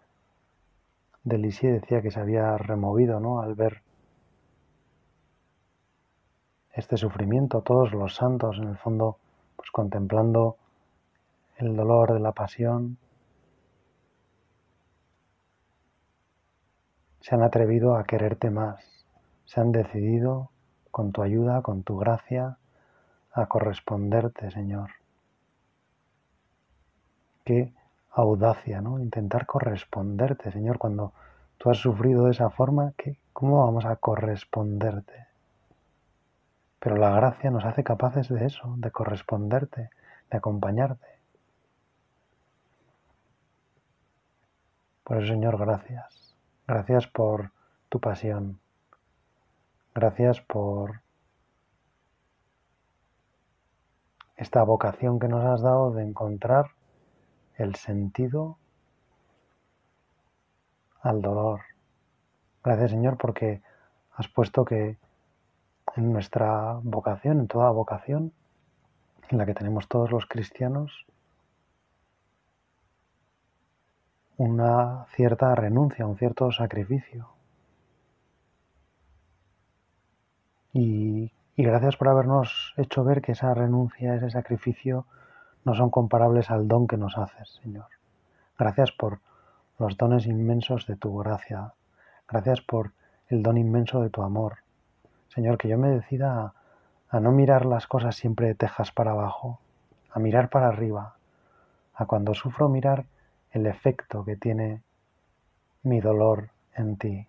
de 1.24 1.38
Lisieux 1.38 1.80
decía 1.80 2.00
que 2.00 2.10
se 2.10 2.20
había 2.20 2.56
removido 2.56 3.20
¿no? 3.20 3.40
al 3.40 3.54
ver 3.54 3.82
este 6.72 6.96
sufrimiento, 6.96 7.60
todos 7.60 7.92
los 7.92 8.14
santos 8.14 8.56
en 8.58 8.68
el 8.68 8.78
fondo 8.78 9.18
pues 9.56 9.70
contemplando 9.70 10.56
el 11.58 11.76
dolor 11.76 12.14
de 12.14 12.20
la 12.20 12.32
pasión, 12.32 12.96
se 17.28 17.34
han 17.34 17.42
atrevido 17.42 17.94
a 17.94 18.04
quererte 18.04 18.48
más, 18.48 18.82
se 19.44 19.60
han 19.60 19.70
decidido 19.70 20.50
con 20.90 21.12
tu 21.12 21.20
ayuda, 21.20 21.60
con 21.60 21.82
tu 21.82 21.98
gracia, 21.98 22.56
a 23.34 23.46
corresponderte, 23.46 24.50
Señor. 24.50 24.92
Que 27.44 27.74
audacia, 28.12 28.80
¿no? 28.80 28.98
Intentar 28.98 29.44
corresponderte, 29.44 30.50
Señor, 30.52 30.78
cuando 30.78 31.12
tú 31.58 31.68
has 31.68 31.76
sufrido 31.76 32.24
de 32.24 32.30
esa 32.30 32.48
forma, 32.48 32.94
¿cómo 33.34 33.62
vamos 33.62 33.84
a 33.84 33.96
corresponderte? 33.96 35.26
Pero 36.80 36.96
la 36.96 37.10
gracia 37.10 37.50
nos 37.50 37.66
hace 37.66 37.84
capaces 37.84 38.30
de 38.30 38.46
eso, 38.46 38.74
de 38.78 38.90
corresponderte, 38.90 39.90
de 40.30 40.36
acompañarte. 40.38 41.08
Por 45.04 45.18
eso, 45.18 45.34
Señor, 45.34 45.58
gracias. 45.58 46.17
Gracias 46.68 47.06
por 47.06 47.50
tu 47.88 47.98
pasión. 47.98 48.60
Gracias 49.94 50.42
por 50.42 51.00
esta 54.36 54.62
vocación 54.64 55.18
que 55.18 55.28
nos 55.28 55.42
has 55.46 55.62
dado 55.62 55.92
de 55.92 56.02
encontrar 56.02 56.72
el 57.56 57.74
sentido 57.76 58.58
al 61.00 61.22
dolor. 61.22 61.62
Gracias 62.62 62.90
Señor 62.90 63.16
porque 63.16 63.62
has 64.12 64.28
puesto 64.28 64.66
que 64.66 64.98
en 65.96 66.12
nuestra 66.12 66.80
vocación, 66.82 67.40
en 67.40 67.48
toda 67.48 67.70
vocación, 67.70 68.34
en 69.30 69.38
la 69.38 69.46
que 69.46 69.54
tenemos 69.54 69.88
todos 69.88 70.10
los 70.10 70.26
cristianos, 70.26 71.06
una 74.38 75.06
cierta 75.16 75.52
renuncia, 75.56 76.06
un 76.06 76.16
cierto 76.16 76.50
sacrificio. 76.52 77.28
Y, 80.72 81.32
gracias 81.56 81.96
por 81.96 82.08
habernos 82.08 82.72
hecho 82.76 83.02
ver 83.02 83.20
que 83.20 83.32
esa 83.32 83.52
renuncia, 83.52 84.14
ese 84.14 84.30
sacrificio, 84.30 85.06
no 85.64 85.74
son 85.74 85.90
comparables 85.90 86.50
al 86.50 86.68
don 86.68 86.86
que 86.86 86.96
nos 86.96 87.18
haces, 87.18 87.58
Señor. 87.62 87.86
Gracias 88.56 88.92
por 88.92 89.18
los 89.78 89.96
dones 89.96 90.26
inmensos 90.26 90.86
de 90.86 90.94
tu 90.94 91.16
gracia. 91.18 91.72
Gracias 92.28 92.60
por 92.60 92.92
el 93.28 93.42
don 93.42 93.56
inmenso 93.56 94.02
de 94.02 94.10
tu 94.10 94.22
amor. 94.22 94.58
Señor, 95.34 95.58
que 95.58 95.68
yo 95.68 95.78
me 95.78 95.90
decida 95.90 96.54
a, 97.10 97.20
no 97.20 97.32
mirar 97.32 97.66
las 97.66 97.88
cosas 97.88 98.14
siempre 98.14 98.46
de 98.46 98.54
tejas 98.54 98.92
para 98.92 99.10
abajo, 99.10 99.58
a 100.12 100.20
mirar 100.20 100.48
para 100.48 100.68
arriba, 100.68 101.16
a 101.92 102.06
cuando 102.06 102.34
sufro 102.34 102.68
mirar 102.68 103.04
el 103.52 103.66
efecto 103.66 104.24
que 104.24 104.36
tiene 104.36 104.82
mi 105.82 106.00
dolor 106.00 106.50
en 106.74 106.96
ti, 106.96 107.26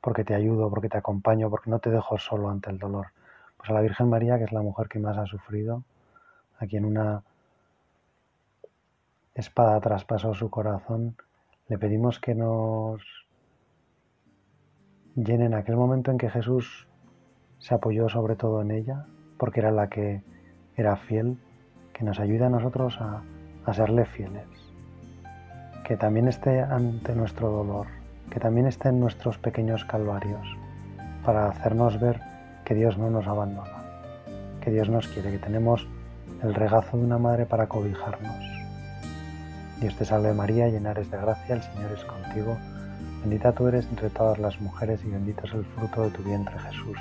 porque 0.00 0.24
te 0.24 0.34
ayudo, 0.34 0.70
porque 0.70 0.88
te 0.88 0.98
acompaño, 0.98 1.50
porque 1.50 1.70
no 1.70 1.78
te 1.78 1.90
dejo 1.90 2.18
solo 2.18 2.50
ante 2.50 2.70
el 2.70 2.78
dolor. 2.78 3.08
Pues 3.56 3.70
a 3.70 3.72
la 3.72 3.80
Virgen 3.80 4.08
María, 4.08 4.38
que 4.38 4.44
es 4.44 4.52
la 4.52 4.62
mujer 4.62 4.88
que 4.88 4.98
más 4.98 5.16
ha 5.16 5.26
sufrido, 5.26 5.82
a 6.58 6.66
quien 6.66 6.84
una 6.84 7.22
espada 9.34 9.80
traspasó 9.80 10.34
su 10.34 10.50
corazón, 10.50 11.16
le 11.68 11.78
pedimos 11.78 12.20
que 12.20 12.34
nos 12.34 13.02
llene 15.14 15.46
en 15.46 15.54
aquel 15.54 15.76
momento 15.76 16.10
en 16.10 16.18
que 16.18 16.30
Jesús 16.30 16.86
se 17.58 17.74
apoyó 17.74 18.08
sobre 18.08 18.36
todo 18.36 18.62
en 18.62 18.70
ella, 18.70 19.06
porque 19.38 19.60
era 19.60 19.70
la 19.70 19.88
que 19.88 20.22
era 20.76 20.96
fiel, 20.96 21.38
que 21.92 22.04
nos 22.04 22.20
ayude 22.20 22.44
a 22.44 22.50
nosotros 22.50 22.98
a, 23.00 23.22
a 23.64 23.74
serle 23.74 24.04
fieles, 24.04 24.46
que 25.86 25.96
también 25.96 26.26
esté 26.26 26.62
ante 26.62 27.14
nuestro 27.14 27.48
dolor, 27.48 27.86
que 28.32 28.40
también 28.40 28.66
esté 28.66 28.88
en 28.88 28.98
nuestros 28.98 29.38
pequeños 29.38 29.84
calvarios, 29.84 30.44
para 31.24 31.48
hacernos 31.48 32.00
ver 32.00 32.20
que 32.64 32.74
Dios 32.74 32.98
no 32.98 33.08
nos 33.08 33.28
abandona, 33.28 33.84
que 34.60 34.72
Dios 34.72 34.88
nos 34.88 35.06
quiere, 35.06 35.30
que 35.30 35.38
tenemos 35.38 35.86
el 36.42 36.54
regazo 36.54 36.96
de 36.96 37.04
una 37.04 37.18
madre 37.18 37.46
para 37.46 37.68
cobijarnos. 37.68 38.44
Dios 39.80 39.94
te 39.94 40.04
salve 40.04 40.34
María, 40.34 40.66
llena 40.66 40.90
eres 40.90 41.08
de 41.08 41.18
gracia, 41.18 41.54
el 41.54 41.62
Señor 41.62 41.92
es 41.92 42.04
contigo. 42.04 42.56
Bendita 43.20 43.52
tú 43.52 43.68
eres 43.68 43.86
entre 43.86 44.10
todas 44.10 44.40
las 44.40 44.60
mujeres 44.60 45.00
y 45.04 45.10
bendito 45.10 45.46
es 45.46 45.54
el 45.54 45.64
fruto 45.64 46.02
de 46.02 46.10
tu 46.10 46.24
vientre 46.24 46.58
Jesús. 46.58 46.98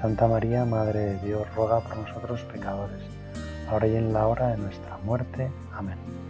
Santa 0.00 0.26
María, 0.26 0.64
Madre 0.64 0.98
de 0.98 1.18
Dios, 1.20 1.46
ruega 1.54 1.78
por 1.80 1.96
nosotros 1.98 2.42
pecadores, 2.52 3.00
ahora 3.70 3.86
y 3.86 3.94
en 3.94 4.12
la 4.12 4.26
hora 4.26 4.48
de 4.48 4.56
nuestra 4.56 4.98
muerte. 5.04 5.48
Amén. 5.72 6.27